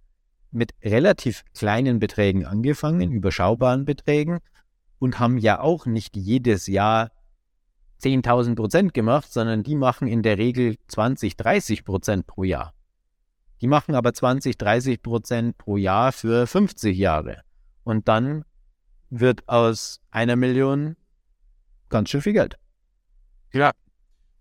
mit 0.52 0.74
relativ 0.84 1.46
kleinen 1.54 2.00
Beträgen 2.00 2.46
angefangen, 2.46 3.14
überschaubaren 3.14 3.86
Beträgen 3.86 4.40
und 5.00 5.20
haben 5.20 5.38
ja 5.38 5.62
auch 5.62 5.86
nicht 5.86 6.18
jedes 6.18 6.68
Jahr 6.68 7.12
10.000 8.02 8.56
Prozent 8.56 8.94
gemacht, 8.94 9.32
sondern 9.32 9.64
die 9.64 9.76
machen 9.76 10.08
in 10.08 10.24
der 10.24 10.38
Regel 10.38 10.78
20, 10.88 11.38
30 11.38 11.86
Prozent 11.86 12.28
pro 12.28 12.44
Jahr. 12.44 12.74
Die 13.62 13.68
machen 13.68 13.94
aber 13.94 14.14
20, 14.14 14.58
30 14.58 15.02
Prozent 15.02 15.58
pro 15.58 15.78
Jahr 15.78 16.12
für 16.12 16.48
50 16.48 16.98
Jahre. 16.98 17.42
Und 17.84 18.08
dann 18.08 18.44
wird 19.10 19.48
aus 19.48 20.00
einer 20.10 20.36
Million 20.36 20.96
ganz 21.90 22.10
schön 22.10 22.22
viel 22.22 22.34
Geld. 22.34 22.58
Ja. 23.54 23.72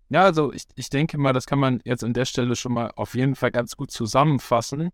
Ja, 0.09 0.23
also 0.23 0.51
ich, 0.51 0.63
ich 0.75 0.89
denke 0.89 1.17
mal, 1.17 1.33
das 1.33 1.45
kann 1.45 1.59
man 1.59 1.79
jetzt 1.85 2.03
an 2.03 2.13
der 2.13 2.25
Stelle 2.25 2.55
schon 2.55 2.73
mal 2.73 2.91
auf 2.95 3.13
jeden 3.15 3.35
Fall 3.35 3.51
ganz 3.51 3.77
gut 3.77 3.91
zusammenfassen. 3.91 4.89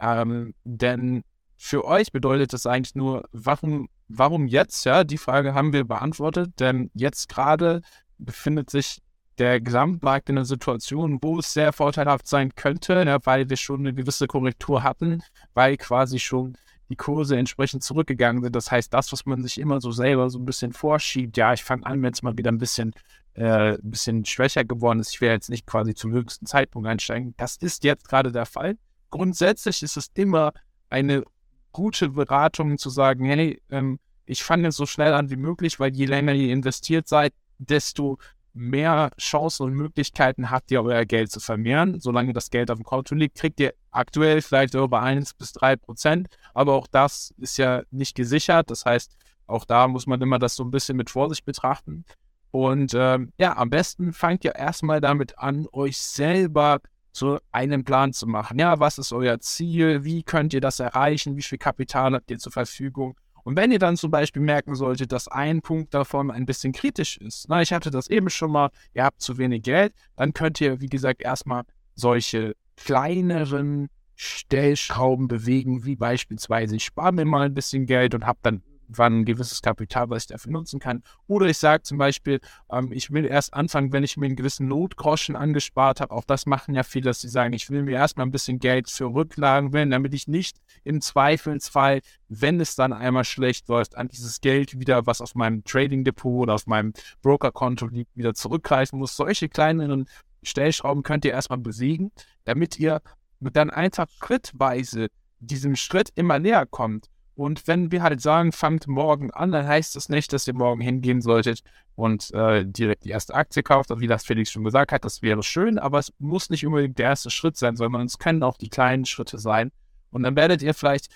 Ähm, 0.00 0.54
denn 0.64 1.24
für 1.56 1.84
euch 1.84 2.12
bedeutet 2.12 2.52
das 2.52 2.66
eigentlich 2.66 2.94
nur, 2.94 3.28
warum, 3.32 3.88
warum 4.08 4.46
jetzt? 4.46 4.84
Ja, 4.84 5.04
die 5.04 5.18
Frage 5.18 5.54
haben 5.54 5.72
wir 5.72 5.84
beantwortet, 5.84 6.60
denn 6.60 6.90
jetzt 6.94 7.28
gerade 7.28 7.82
befindet 8.18 8.70
sich 8.70 9.00
der 9.38 9.60
Gesamtmarkt 9.60 10.28
in 10.28 10.36
einer 10.36 10.44
Situation, 10.44 11.18
wo 11.22 11.38
es 11.38 11.52
sehr 11.52 11.72
vorteilhaft 11.72 12.26
sein 12.26 12.54
könnte, 12.54 13.04
ne, 13.04 13.18
weil 13.24 13.48
wir 13.48 13.56
schon 13.56 13.80
eine 13.80 13.94
gewisse 13.94 14.26
Korrektur 14.26 14.82
hatten, 14.82 15.22
weil 15.54 15.76
quasi 15.76 16.18
schon 16.18 16.56
die 16.88 16.96
Kurse 16.96 17.36
entsprechend 17.36 17.84
zurückgegangen 17.84 18.42
sind. 18.42 18.56
Das 18.56 18.70
heißt, 18.70 18.92
das, 18.92 19.12
was 19.12 19.26
man 19.26 19.42
sich 19.42 19.58
immer 19.58 19.80
so 19.80 19.92
selber 19.92 20.30
so 20.30 20.38
ein 20.38 20.44
bisschen 20.44 20.72
vorschiebt, 20.72 21.36
ja, 21.36 21.52
ich 21.52 21.62
fange 21.62 21.86
an, 21.86 22.02
wenn 22.02 22.12
es 22.12 22.22
mal 22.22 22.36
wieder 22.36 22.50
ein 22.50 22.58
bisschen, 22.58 22.92
äh, 23.34 23.74
ein 23.74 23.90
bisschen 23.90 24.24
schwächer 24.24 24.64
geworden 24.64 25.00
ist, 25.00 25.12
ich 25.12 25.20
werde 25.20 25.34
jetzt 25.34 25.50
nicht 25.50 25.66
quasi 25.66 25.94
zum 25.94 26.12
höchsten 26.12 26.46
Zeitpunkt 26.46 26.88
einsteigen. 26.88 27.34
Das 27.36 27.56
ist 27.56 27.84
jetzt 27.84 28.08
gerade 28.08 28.32
der 28.32 28.46
Fall. 28.46 28.76
Grundsätzlich 29.10 29.82
ist 29.82 29.96
es 29.96 30.10
immer 30.14 30.52
eine 30.90 31.24
gute 31.72 32.08
Beratung 32.10 32.78
zu 32.78 32.90
sagen, 32.90 33.24
hey, 33.26 33.60
ähm, 33.70 33.98
ich 34.24 34.42
fange 34.42 34.72
so 34.72 34.84
schnell 34.84 35.14
an 35.14 35.30
wie 35.30 35.36
möglich, 35.36 35.78
weil 35.80 35.94
je 35.94 36.06
länger 36.06 36.34
ihr 36.34 36.52
investiert 36.52 37.08
seid, 37.08 37.32
desto 37.58 38.18
mehr 38.54 39.10
Chancen 39.18 39.66
und 39.66 39.74
Möglichkeiten 39.74 40.50
habt 40.50 40.70
ihr, 40.70 40.82
euer 40.82 41.04
Geld 41.04 41.30
zu 41.30 41.40
vermehren. 41.40 42.00
Solange 42.00 42.32
das 42.32 42.50
Geld 42.50 42.70
auf 42.70 42.78
dem 42.78 42.84
Konto 42.84 43.14
liegt, 43.14 43.36
kriegt 43.36 43.60
ihr 43.60 43.74
aktuell 43.90 44.42
vielleicht 44.42 44.74
über 44.74 45.00
1 45.00 45.34
bis 45.34 45.52
3 45.52 45.76
Prozent. 45.76 46.28
Aber 46.54 46.74
auch 46.74 46.86
das 46.86 47.32
ist 47.38 47.56
ja 47.58 47.82
nicht 47.90 48.14
gesichert. 48.14 48.70
Das 48.70 48.84
heißt, 48.84 49.16
auch 49.46 49.64
da 49.64 49.88
muss 49.88 50.06
man 50.06 50.20
immer 50.20 50.38
das 50.38 50.56
so 50.56 50.64
ein 50.64 50.70
bisschen 50.70 50.96
mit 50.96 51.10
Vorsicht 51.10 51.44
betrachten. 51.44 52.04
Und 52.50 52.94
ähm, 52.94 53.32
ja, 53.38 53.56
am 53.56 53.70
besten 53.70 54.12
fangt 54.12 54.44
ihr 54.44 54.54
erstmal 54.54 55.00
damit 55.00 55.38
an, 55.38 55.66
euch 55.72 55.98
selber 55.98 56.80
so 57.12 57.38
einen 57.52 57.84
Plan 57.84 58.12
zu 58.12 58.26
machen. 58.26 58.58
Ja, 58.58 58.78
was 58.80 58.98
ist 58.98 59.12
euer 59.12 59.40
Ziel? 59.40 60.04
Wie 60.04 60.22
könnt 60.22 60.54
ihr 60.54 60.60
das 60.60 60.80
erreichen? 60.80 61.36
Wie 61.36 61.42
viel 61.42 61.58
Kapital 61.58 62.14
habt 62.14 62.30
ihr 62.30 62.38
zur 62.38 62.52
Verfügung? 62.52 63.16
Und 63.44 63.56
wenn 63.56 63.72
ihr 63.72 63.78
dann 63.78 63.96
zum 63.96 64.10
Beispiel 64.10 64.42
merken 64.42 64.74
solltet, 64.74 65.12
dass 65.12 65.28
ein 65.28 65.62
Punkt 65.62 65.94
davon 65.94 66.30
ein 66.30 66.46
bisschen 66.46 66.72
kritisch 66.72 67.16
ist, 67.18 67.46
na, 67.48 67.62
ich 67.62 67.72
hatte 67.72 67.90
das 67.90 68.08
eben 68.08 68.30
schon 68.30 68.50
mal, 68.50 68.70
ihr 68.94 69.04
habt 69.04 69.22
zu 69.22 69.38
wenig 69.38 69.62
Geld, 69.62 69.92
dann 70.16 70.32
könnt 70.32 70.60
ihr, 70.60 70.80
wie 70.80 70.88
gesagt, 70.88 71.22
erstmal 71.22 71.64
solche 71.94 72.54
kleineren 72.76 73.88
Stellschrauben 74.14 75.28
bewegen, 75.28 75.84
wie 75.84 75.96
beispielsweise 75.96 76.76
ich 76.76 76.84
spare 76.84 77.12
mir 77.12 77.24
mal 77.24 77.46
ein 77.46 77.54
bisschen 77.54 77.86
Geld 77.86 78.14
und 78.14 78.26
habe 78.26 78.38
dann 78.42 78.62
wann 78.88 79.20
ein 79.20 79.24
gewisses 79.24 79.62
Kapital, 79.62 80.10
was 80.10 80.24
ich 80.24 80.28
dafür 80.28 80.52
nutzen 80.52 80.80
kann. 80.80 81.02
Oder 81.26 81.46
ich 81.46 81.58
sage 81.58 81.82
zum 81.82 81.98
Beispiel, 81.98 82.40
ähm, 82.70 82.90
ich 82.92 83.10
will 83.10 83.24
erst 83.24 83.54
anfangen, 83.54 83.92
wenn 83.92 84.04
ich 84.04 84.16
mir 84.16 84.26
einen 84.26 84.36
gewissen 84.36 84.68
Notgroschen 84.68 85.36
angespart 85.36 86.00
habe. 86.00 86.14
Auch 86.14 86.24
das 86.24 86.46
machen 86.46 86.74
ja 86.74 86.82
viele, 86.82 87.04
dass 87.04 87.20
sie 87.20 87.28
sagen, 87.28 87.52
ich 87.52 87.70
will 87.70 87.82
mir 87.82 87.92
erstmal 87.92 88.26
ein 88.26 88.32
bisschen 88.32 88.58
Geld 88.58 88.90
für 88.90 89.06
Rücklagen 89.06 89.72
wählen, 89.72 89.90
damit 89.90 90.14
ich 90.14 90.26
nicht 90.26 90.58
im 90.84 91.00
Zweifelsfall, 91.00 92.00
wenn 92.28 92.60
es 92.60 92.74
dann 92.74 92.92
einmal 92.92 93.24
schlecht 93.24 93.68
läuft, 93.68 93.96
an 93.96 94.08
dieses 94.08 94.40
Geld 94.40 94.78
wieder, 94.78 95.06
was 95.06 95.20
auf 95.20 95.34
meinem 95.34 95.64
Trading 95.64 96.04
Depot 96.04 96.42
oder 96.42 96.54
auf 96.54 96.66
meinem 96.66 96.92
Brokerkonto 97.22 97.86
liegt, 97.86 98.16
wieder 98.16 98.34
zurückgreifen 98.34 98.98
muss. 98.98 99.16
Solche 99.16 99.48
kleineren 99.48 100.06
Stellschrauben 100.42 101.02
könnt 101.02 101.24
ihr 101.24 101.32
erstmal 101.32 101.58
besiegen, 101.58 102.12
damit 102.44 102.78
ihr 102.78 103.02
dann 103.40 103.70
einfach 103.70 104.08
schrittweise 104.08 105.08
diesem 105.40 105.76
Schritt 105.76 106.10
immer 106.14 106.38
näher 106.38 106.66
kommt. 106.66 107.08
Und 107.38 107.68
wenn 107.68 107.92
wir 107.92 108.02
halt 108.02 108.20
sagen, 108.20 108.50
fangt 108.50 108.88
morgen 108.88 109.30
an, 109.30 109.52
dann 109.52 109.64
heißt 109.64 109.94
das 109.94 110.08
nicht, 110.08 110.32
dass 110.32 110.48
ihr 110.48 110.54
morgen 110.54 110.80
hingehen 110.80 111.20
solltet 111.20 111.62
und 111.94 112.34
äh, 112.34 112.66
direkt 112.66 113.04
die 113.04 113.10
erste 113.10 113.32
Aktie 113.32 113.62
kauft. 113.62 113.92
Und 113.92 114.00
wie 114.00 114.08
das 114.08 114.24
Felix 114.24 114.50
schon 114.50 114.64
gesagt 114.64 114.90
hat, 114.90 115.04
das 115.04 115.22
wäre 115.22 115.44
schön, 115.44 115.78
aber 115.78 116.00
es 116.00 116.12
muss 116.18 116.50
nicht 116.50 116.66
unbedingt 116.66 116.98
der 116.98 117.10
erste 117.10 117.30
Schritt 117.30 117.56
sein, 117.56 117.76
sondern 117.76 118.06
es 118.06 118.18
können 118.18 118.42
auch 118.42 118.56
die 118.56 118.68
kleinen 118.68 119.04
Schritte 119.04 119.38
sein. 119.38 119.70
Und 120.10 120.24
dann 120.24 120.34
werdet 120.34 120.62
ihr 120.62 120.74
vielleicht 120.74 121.14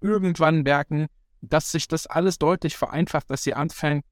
irgendwann 0.00 0.62
merken, 0.62 1.08
dass 1.40 1.72
sich 1.72 1.88
das 1.88 2.06
alles 2.06 2.38
deutlich 2.38 2.76
vereinfacht, 2.76 3.28
dass 3.28 3.44
ihr 3.44 3.56
anfängt, 3.56 4.04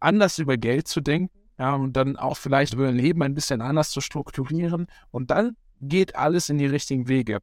anders 0.00 0.38
über 0.38 0.56
Geld 0.56 0.88
zu 0.88 1.02
denken, 1.02 1.38
ja, 1.58 1.74
und 1.74 1.92
dann 1.92 2.16
auch 2.16 2.38
vielleicht 2.38 2.72
über 2.72 2.84
euer 2.84 2.92
Leben 2.92 3.22
ein 3.22 3.34
bisschen 3.34 3.60
anders 3.60 3.90
zu 3.90 4.00
strukturieren. 4.00 4.86
Und 5.10 5.30
dann 5.30 5.58
geht 5.82 6.16
alles 6.16 6.48
in 6.48 6.56
die 6.56 6.64
richtigen 6.64 7.06
Wege. 7.06 7.40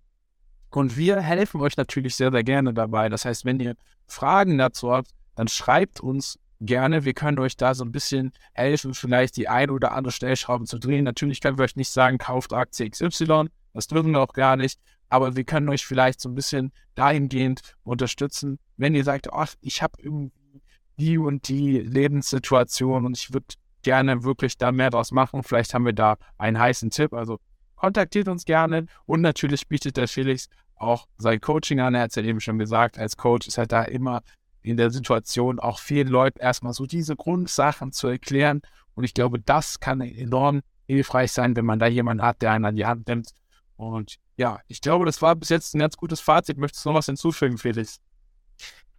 Und 0.71 0.97
wir 0.97 1.19
helfen 1.19 1.61
euch 1.61 1.77
natürlich 1.77 2.15
sehr, 2.15 2.31
sehr 2.31 2.43
gerne 2.43 2.73
dabei. 2.73 3.09
Das 3.09 3.25
heißt, 3.25 3.45
wenn 3.45 3.59
ihr 3.59 3.75
Fragen 4.07 4.57
dazu 4.57 4.91
habt, 4.91 5.11
dann 5.35 5.47
schreibt 5.47 5.99
uns 5.99 6.39
gerne. 6.61 7.03
Wir 7.03 7.13
können 7.13 7.39
euch 7.39 7.57
da 7.57 7.73
so 7.73 7.83
ein 7.83 7.91
bisschen 7.91 8.31
helfen, 8.53 8.93
vielleicht 8.93 9.35
die 9.37 9.49
ein 9.49 9.69
oder 9.69 9.91
andere 9.91 10.11
Stellschraube 10.11 10.65
zu 10.65 10.79
drehen. 10.79 11.03
Natürlich 11.03 11.41
können 11.41 11.57
wir 11.57 11.65
euch 11.65 11.75
nicht 11.75 11.91
sagen, 11.91 12.17
kauft 12.17 12.53
Aktie 12.53 12.89
XY. 12.89 13.47
Das 13.73 13.87
dürfen 13.87 14.11
wir 14.11 14.21
auch 14.21 14.33
gar 14.33 14.55
nicht. 14.55 14.79
Aber 15.09 15.35
wir 15.35 15.43
können 15.43 15.67
euch 15.67 15.85
vielleicht 15.85 16.21
so 16.21 16.29
ein 16.29 16.35
bisschen 16.35 16.71
dahingehend 16.95 17.75
unterstützen, 17.83 18.59
wenn 18.77 18.95
ihr 18.95 19.03
sagt, 19.03 19.33
ach, 19.33 19.53
ich 19.59 19.81
habe 19.81 20.01
irgendwie 20.01 20.61
die 20.97 21.17
und 21.17 21.49
die 21.49 21.79
Lebenssituation 21.79 23.05
und 23.05 23.17
ich 23.17 23.33
würde 23.33 23.55
gerne 23.81 24.23
wirklich 24.23 24.57
da 24.57 24.71
mehr 24.71 24.89
draus 24.89 25.11
machen. 25.11 25.43
Vielleicht 25.43 25.73
haben 25.73 25.85
wir 25.85 25.93
da 25.93 26.17
einen 26.37 26.59
heißen 26.59 26.91
Tipp. 26.91 27.13
Also 27.13 27.39
kontaktiert 27.81 28.27
uns 28.27 28.45
gerne 28.45 28.85
und 29.07 29.21
natürlich 29.21 29.67
bietet 29.67 29.97
der 29.97 30.07
Felix 30.07 30.49
auch 30.75 31.07
sein 31.17 31.41
Coaching 31.41 31.79
an. 31.79 31.95
Er 31.95 32.03
hat 32.03 32.11
es 32.11 32.15
ja 32.15 32.21
eben 32.21 32.39
schon 32.39 32.59
gesagt, 32.59 32.99
als 32.99 33.17
Coach 33.17 33.47
ist 33.47 33.57
er 33.57 33.65
da 33.65 33.81
immer 33.81 34.21
in 34.61 34.77
der 34.77 34.91
Situation, 34.91 35.59
auch 35.59 35.79
vielen 35.79 36.07
Leuten 36.07 36.39
erstmal 36.39 36.73
so 36.73 36.85
diese 36.85 37.15
Grundsachen 37.15 37.91
zu 37.91 38.07
erklären. 38.07 38.61
Und 38.93 39.03
ich 39.03 39.15
glaube, 39.15 39.39
das 39.39 39.79
kann 39.79 39.99
enorm 40.01 40.61
hilfreich 40.85 41.31
sein, 41.31 41.55
wenn 41.55 41.65
man 41.65 41.79
da 41.79 41.87
jemanden 41.87 42.23
hat, 42.23 42.43
der 42.43 42.51
einen 42.51 42.65
an 42.65 42.75
die 42.75 42.85
Hand 42.85 43.07
nimmt. 43.07 43.31
Und 43.77 44.17
ja, 44.37 44.59
ich 44.67 44.81
glaube, 44.81 45.05
das 45.05 45.19
war 45.23 45.35
bis 45.35 45.49
jetzt 45.49 45.73
ein 45.73 45.79
ganz 45.79 45.97
gutes 45.97 46.19
Fazit. 46.19 46.59
Möchtest 46.59 46.85
du 46.85 46.89
noch 46.89 46.97
was 46.97 47.07
hinzufügen, 47.07 47.57
Felix? 47.57 47.99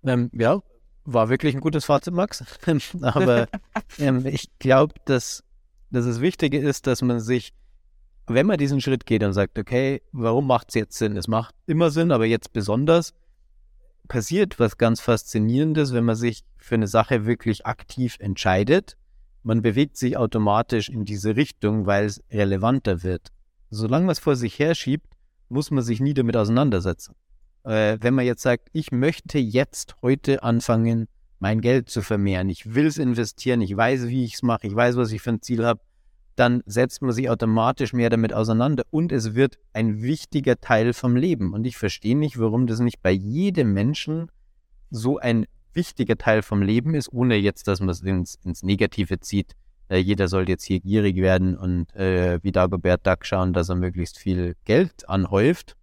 Ähm, 0.03 0.29
ja, 0.33 0.61
war 1.05 1.29
wirklich 1.29 1.55
ein 1.55 1.61
gutes 1.61 1.85
Fazit, 1.85 2.15
Max. 2.15 2.43
Aber 3.01 3.47
ähm, 3.99 4.27
ich 4.27 4.49
glaube, 4.59 4.95
dass, 5.05 5.45
dass 5.91 6.05
das 6.05 6.21
Wichtige 6.21 6.59
ist, 6.59 6.89
dass 6.89 7.01
man 7.01 7.21
sich 7.21 7.53
wenn 8.27 8.47
man 8.47 8.59
diesen 8.59 8.81
Schritt 8.81 9.07
geht 9.07 9.23
und 9.23 9.33
sagt, 9.33 9.59
okay, 9.59 10.03
warum 10.13 10.47
macht 10.47 10.69
es 10.69 10.75
jetzt 10.75 10.99
Sinn? 10.99 11.17
Es 11.17 11.29
macht 11.29 11.55
immer 11.67 11.91
Sinn, 11.91 12.13
aber 12.13 12.27
jetzt 12.27 12.53
besonders, 12.53 13.15
passiert 14.09 14.59
was 14.59 14.79
ganz 14.79 15.01
Faszinierendes, 15.01 15.93
wenn 15.93 16.05
man 16.05 16.17
sich 16.17 16.45
für 16.57 16.75
eine 16.75 16.87
Sache 16.87 17.27
wirklich 17.27 17.67
aktiv 17.67 18.17
entscheidet. 18.21 18.97
Man 19.43 19.63
bewegt 19.63 19.97
sich 19.97 20.17
automatisch 20.17 20.89
in 20.89 21.05
diese 21.05 21.35
Richtung, 21.35 21.87
weil 21.87 22.07
es 22.07 22.23
relevanter 22.31 23.03
wird. 23.03 23.29
Solange 23.71 24.07
man 24.07 24.13
es 24.13 24.19
vor 24.19 24.37
sich 24.37 24.59
herschiebt, 24.59 25.07
muss 25.49 25.71
man 25.71 25.83
sich 25.83 26.01
nie 26.01 26.15
damit 26.15 26.37
auseinandersetzen. 26.37 27.15
Äh, 27.65 27.99
wenn 28.01 28.15
man 28.15 28.25
jetzt 28.25 28.43
sagt, 28.43 28.69
ich 28.73 28.93
möchte 28.93 29.39
jetzt 29.39 29.97
heute 30.03 30.43
anfangen, 30.43 31.09
mein 31.39 31.61
Geld 31.61 31.89
zu 31.89 32.03
vermehren, 32.03 32.49
ich 32.49 32.75
will 32.75 32.87
es 32.87 32.99
investieren, 32.99 33.61
ich 33.61 33.77
weiß, 33.77 34.07
wie 34.09 34.25
ich 34.25 34.35
es 34.35 34.43
mache, 34.43 34.67
ich 34.67 34.75
weiß, 34.75 34.97
was 34.97 35.11
ich 35.11 35.23
für 35.23 35.31
ein 35.31 35.43
Ziel 35.43 35.65
habe, 35.65 35.81
dann 36.37 36.63
setzt 36.67 37.03
man 37.03 37.13
sich 37.13 37.29
automatisch 37.29 37.93
mehr 37.93 38.11
damit 38.11 38.33
auseinander 38.33 38.85
und 38.91 39.13
es 39.13 39.35
wird 39.35 39.59
ein 39.73 40.03
wichtiger 40.03 40.61
Teil 40.61 40.93
vom 40.93 41.17
Leben. 41.17 41.53
Und 41.53 41.67
ich 41.67 41.77
verstehe 41.77 42.17
nicht, 42.17 42.39
warum 42.39 42.67
das 42.67 42.81
nicht 42.81 43.03
bei 43.03 43.11
jedem 43.11 43.73
Menschen 43.73 44.31
so 44.91 45.19
ein 45.19 45.47
wichtiger 45.75 46.17
Teil 46.17 46.43
vom 46.43 46.63
Leben 46.63 46.95
ist, 46.95 47.13
ohne 47.13 47.37
jetzt, 47.37 47.69
dass 47.69 47.81
man 47.81 47.89
es 47.89 48.03
ins, 48.03 48.39
ins 48.45 48.63
Negative 48.63 49.21
zieht. 49.21 49.55
Äh, 49.89 49.99
jeder 49.99 50.29
sollte 50.29 50.53
jetzt 50.53 50.65
hier 50.65 50.81
gierig 50.81 51.17
werden 51.17 51.57
und 51.57 51.95
äh, 51.95 52.39
wie 52.43 52.53
Dagobert 52.53 53.07
Duck 53.07 53.27
schauen, 53.27 53.53
dass 53.53 53.69
er 53.69 53.77
möglichst 53.77 54.19
viel 54.19 54.57
Geld 54.65 55.09
anhäuft, 55.09 55.77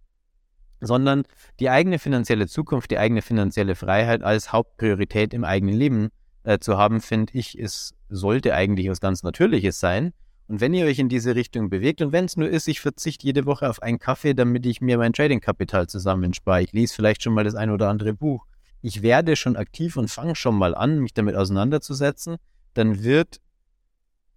sondern 0.80 1.24
die 1.58 1.70
eigene 1.70 1.98
finanzielle 1.98 2.46
Zukunft, 2.46 2.90
die 2.90 2.98
eigene 2.98 3.22
finanzielle 3.22 3.74
Freiheit 3.74 4.22
als 4.22 4.52
Hauptpriorität 4.52 5.34
im 5.34 5.44
eigenen 5.44 5.74
Leben 5.74 6.08
äh, 6.42 6.58
zu 6.58 6.78
haben, 6.78 7.00
finde 7.00 7.32
ich, 7.34 7.58
ist, 7.58 7.94
sollte 8.08 8.54
eigentlich 8.54 8.88
was 8.88 9.00
ganz 9.00 9.22
Natürliches 9.22 9.78
sein. 9.78 10.12
Und 10.50 10.60
wenn 10.60 10.74
ihr 10.74 10.84
euch 10.86 10.98
in 10.98 11.08
diese 11.08 11.36
Richtung 11.36 11.70
bewegt 11.70 12.02
und 12.02 12.10
wenn 12.10 12.24
es 12.24 12.36
nur 12.36 12.48
ist, 12.48 12.66
ich 12.66 12.80
verzichte 12.80 13.24
jede 13.24 13.46
Woche 13.46 13.70
auf 13.70 13.82
einen 13.82 14.00
Kaffee, 14.00 14.34
damit 14.34 14.66
ich 14.66 14.80
mir 14.80 14.98
mein 14.98 15.12
Trading-Kapital 15.12 15.86
zusammenspare, 15.86 16.62
ich 16.62 16.72
lese 16.72 16.92
vielleicht 16.92 17.22
schon 17.22 17.34
mal 17.34 17.44
das 17.44 17.54
ein 17.54 17.70
oder 17.70 17.88
andere 17.88 18.14
Buch, 18.14 18.46
ich 18.82 19.00
werde 19.00 19.36
schon 19.36 19.54
aktiv 19.54 19.96
und 19.96 20.10
fange 20.10 20.34
schon 20.34 20.56
mal 20.56 20.74
an, 20.74 20.98
mich 20.98 21.14
damit 21.14 21.36
auseinanderzusetzen, 21.36 22.38
dann 22.74 23.04
wird 23.04 23.40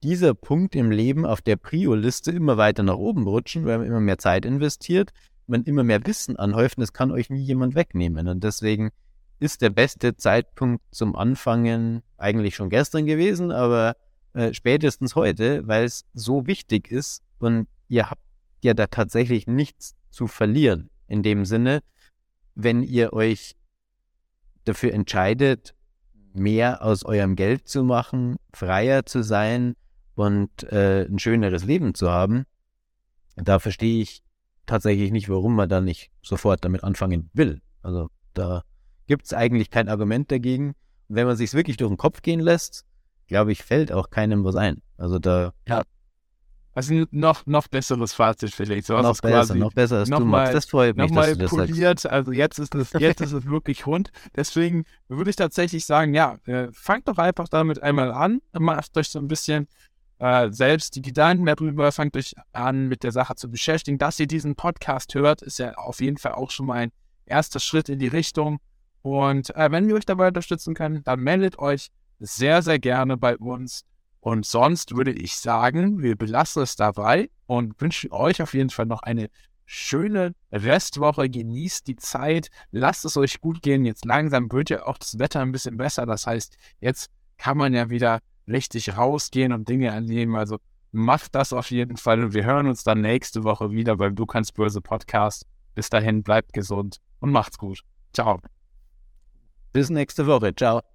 dieser 0.03 0.35
Punkt 0.35 0.75
im 0.75 0.91
Leben 0.91 1.25
auf 1.25 1.41
der 1.41 1.55
Prio-Liste 1.55 2.29
immer 2.29 2.57
weiter 2.57 2.83
nach 2.83 2.97
oben 2.97 3.23
rutschen, 3.27 3.65
weil 3.65 3.79
man 3.79 3.87
immer 3.87 3.99
mehr 3.99 4.19
Zeit 4.19 4.45
investiert, 4.45 5.09
man 5.47 5.63
immer 5.63 5.83
mehr 5.83 6.05
Wissen 6.05 6.35
anhäuft 6.35 6.77
und 6.77 6.81
das 6.81 6.93
kann 6.93 7.09
euch 7.09 7.31
nie 7.31 7.41
jemand 7.41 7.73
wegnehmen. 7.73 8.27
Und 8.27 8.43
deswegen 8.43 8.91
ist 9.39 9.63
der 9.63 9.71
beste 9.71 10.15
Zeitpunkt 10.15 10.83
zum 10.91 11.15
Anfangen 11.15 12.03
eigentlich 12.17 12.53
schon 12.53 12.69
gestern 12.69 13.07
gewesen, 13.07 13.51
aber 13.51 13.95
äh, 14.33 14.53
spätestens 14.53 15.15
heute, 15.15 15.67
weil 15.67 15.85
es 15.85 16.05
so 16.13 16.47
wichtig 16.47 16.91
ist 16.91 17.21
und 17.39 17.67
ihr 17.87 18.09
habt 18.09 18.21
ja 18.63 18.73
da 18.73 18.87
tatsächlich 18.87 19.47
nichts 19.47 19.95
zu 20.09 20.27
verlieren. 20.27 20.89
In 21.07 21.23
dem 21.23 21.45
Sinne, 21.45 21.81
wenn 22.55 22.83
ihr 22.83 23.13
euch 23.13 23.55
dafür 24.65 24.93
entscheidet, 24.93 25.75
mehr 26.33 26.83
aus 26.83 27.05
eurem 27.05 27.35
Geld 27.35 27.67
zu 27.67 27.83
machen, 27.83 28.37
freier 28.53 29.05
zu 29.05 29.23
sein 29.23 29.75
und 30.15 30.63
äh, 30.71 31.05
ein 31.05 31.19
schöneres 31.19 31.63
Leben 31.63 31.93
zu 31.93 32.09
haben, 32.09 32.45
da 33.35 33.59
verstehe 33.59 34.01
ich 34.01 34.23
tatsächlich 34.65 35.11
nicht, 35.11 35.29
warum 35.29 35.55
man 35.55 35.69
da 35.69 35.81
nicht 35.81 36.11
sofort 36.21 36.63
damit 36.63 36.83
anfangen 36.83 37.29
will. 37.33 37.61
Also 37.81 38.09
da 38.33 38.63
gibt 39.07 39.25
es 39.25 39.33
eigentlich 39.33 39.69
kein 39.69 39.89
Argument 39.89 40.31
dagegen. 40.31 40.73
Wenn 41.07 41.27
man 41.27 41.35
sich 41.35 41.53
wirklich 41.53 41.77
durch 41.77 41.91
den 41.91 41.97
Kopf 41.97 42.21
gehen 42.21 42.39
lässt, 42.39 42.85
glaube 43.27 43.51
ich, 43.51 43.63
fällt 43.63 43.91
auch 43.91 44.09
keinem 44.09 44.43
was 44.43 44.55
ein. 44.55 44.81
Also 44.97 45.19
da. 45.19 45.53
Ja. 45.67 45.83
Also 46.75 47.05
noch, 47.11 47.45
noch 47.45 47.67
besseres 47.67 48.13
Fazit 48.13 48.51
vielleicht. 48.51 48.87
So 48.87 48.99
noch 48.99 49.19
besser, 49.21 49.53
noch 49.53 49.73
besser 49.73 49.99
als 49.99 50.09
noch 50.09 50.19
du, 50.19 50.25
Max. 50.25 50.51
Das 50.53 50.65
freut 50.65 50.97
mich, 50.97 51.07
nochmal 51.07 51.35
dass 51.35 51.51
du 51.51 51.57
das 51.57 51.67
poliert. 51.67 51.99
Sagst. 51.99 52.13
Also 52.13 52.31
jetzt 52.31 52.57
ist 52.57 52.73
es, 52.73 52.93
jetzt 52.93 53.21
ist 53.21 53.31
es 53.31 53.45
wirklich 53.45 53.85
rund. 53.85 54.11
Deswegen 54.35 54.85
würde 55.07 55.29
ich 55.29 55.35
tatsächlich 55.35 55.85
sagen, 55.85 56.15
ja, 56.15 56.37
äh, 56.45 56.69
fangt 56.71 57.07
doch 57.07 57.19
einfach 57.19 57.47
damit 57.47 57.83
einmal 57.83 58.11
an, 58.11 58.41
macht 58.53 58.97
euch 58.97 59.09
so 59.09 59.19
ein 59.19 59.27
bisschen 59.27 59.67
äh, 60.17 60.51
selbst 60.51 60.95
die 60.95 61.03
Gedanken 61.03 61.43
mehr 61.43 61.55
drüber, 61.55 61.91
fangt 61.91 62.17
euch 62.17 62.33
an, 62.53 62.87
mit 62.87 63.03
der 63.03 63.11
Sache 63.11 63.35
zu 63.35 63.51
beschäftigen. 63.51 63.99
Dass 63.99 64.19
ihr 64.19 64.27
diesen 64.27 64.55
Podcast 64.55 65.13
hört, 65.13 65.43
ist 65.43 65.59
ja 65.59 65.75
auf 65.75 66.01
jeden 66.01 66.17
Fall 66.17 66.31
auch 66.31 66.49
schon 66.49 66.65
mal 66.65 66.75
ein 66.75 66.91
erster 67.25 67.59
Schritt 67.59 67.87
in 67.87 67.99
die 67.99 68.07
Richtung. 68.07 68.59
Und 69.03 69.55
äh, 69.55 69.69
wenn 69.69 69.87
wir 69.87 69.95
euch 69.95 70.05
dabei 70.05 70.29
unterstützen 70.29 70.73
können, 70.73 71.03
dann 71.03 71.19
meldet 71.19 71.59
euch 71.59 71.89
sehr, 72.19 72.61
sehr 72.61 72.79
gerne 72.79 73.17
bei 73.17 73.37
uns. 73.37 73.83
Und 74.19 74.45
sonst 74.45 74.95
würde 74.95 75.11
ich 75.11 75.35
sagen, 75.35 76.01
wir 76.01 76.15
belassen 76.15 76.63
es 76.63 76.75
dabei 76.75 77.29
und 77.45 77.79
wünschen 77.81 78.11
euch 78.11 78.41
auf 78.41 78.53
jeden 78.53 78.69
Fall 78.69 78.85
noch 78.85 79.03
eine 79.03 79.29
schöne 79.65 80.33
Restwoche. 80.51 81.29
Genießt 81.29 81.87
die 81.87 81.97
Zeit, 81.97 82.47
lasst 82.71 83.03
es 83.05 83.17
euch 83.17 83.41
gut 83.41 83.61
gehen. 83.61 83.85
Jetzt 83.85 84.05
langsam 84.05 84.51
wird 84.51 84.69
ja 84.69 84.85
auch 84.85 84.97
das 84.97 85.19
Wetter 85.19 85.41
ein 85.41 85.51
bisschen 85.51 85.77
besser. 85.77 86.05
Das 86.05 86.25
heißt, 86.25 86.57
jetzt 86.79 87.09
kann 87.37 87.57
man 87.57 87.73
ja 87.73 87.89
wieder 87.89 88.19
richtig 88.47 88.97
rausgehen 88.97 89.51
und 89.51 89.67
Dinge 89.67 89.87
erleben. 89.87 90.35
Also 90.35 90.57
macht 90.91 91.35
das 91.35 91.51
auf 91.51 91.71
jeden 91.71 91.97
Fall 91.97 92.23
und 92.23 92.33
wir 92.33 92.45
hören 92.45 92.67
uns 92.67 92.83
dann 92.83 93.01
nächste 93.01 93.43
Woche 93.43 93.71
wieder 93.71 93.97
beim 93.97 94.15
Du 94.15 94.25
kannst 94.25 94.53
Börse 94.53 94.79
Podcast. 94.79 95.45
Bis 95.75 95.89
dahin, 95.89 96.23
bleibt 96.23 96.53
gesund 96.53 96.97
und 97.19 97.31
macht's 97.31 97.57
gut. 97.57 97.81
Ciao. 98.13 98.39
Bis 99.73 99.89
nächste 99.89 100.27
Woche. 100.27 100.55
Ciao. 100.55 100.92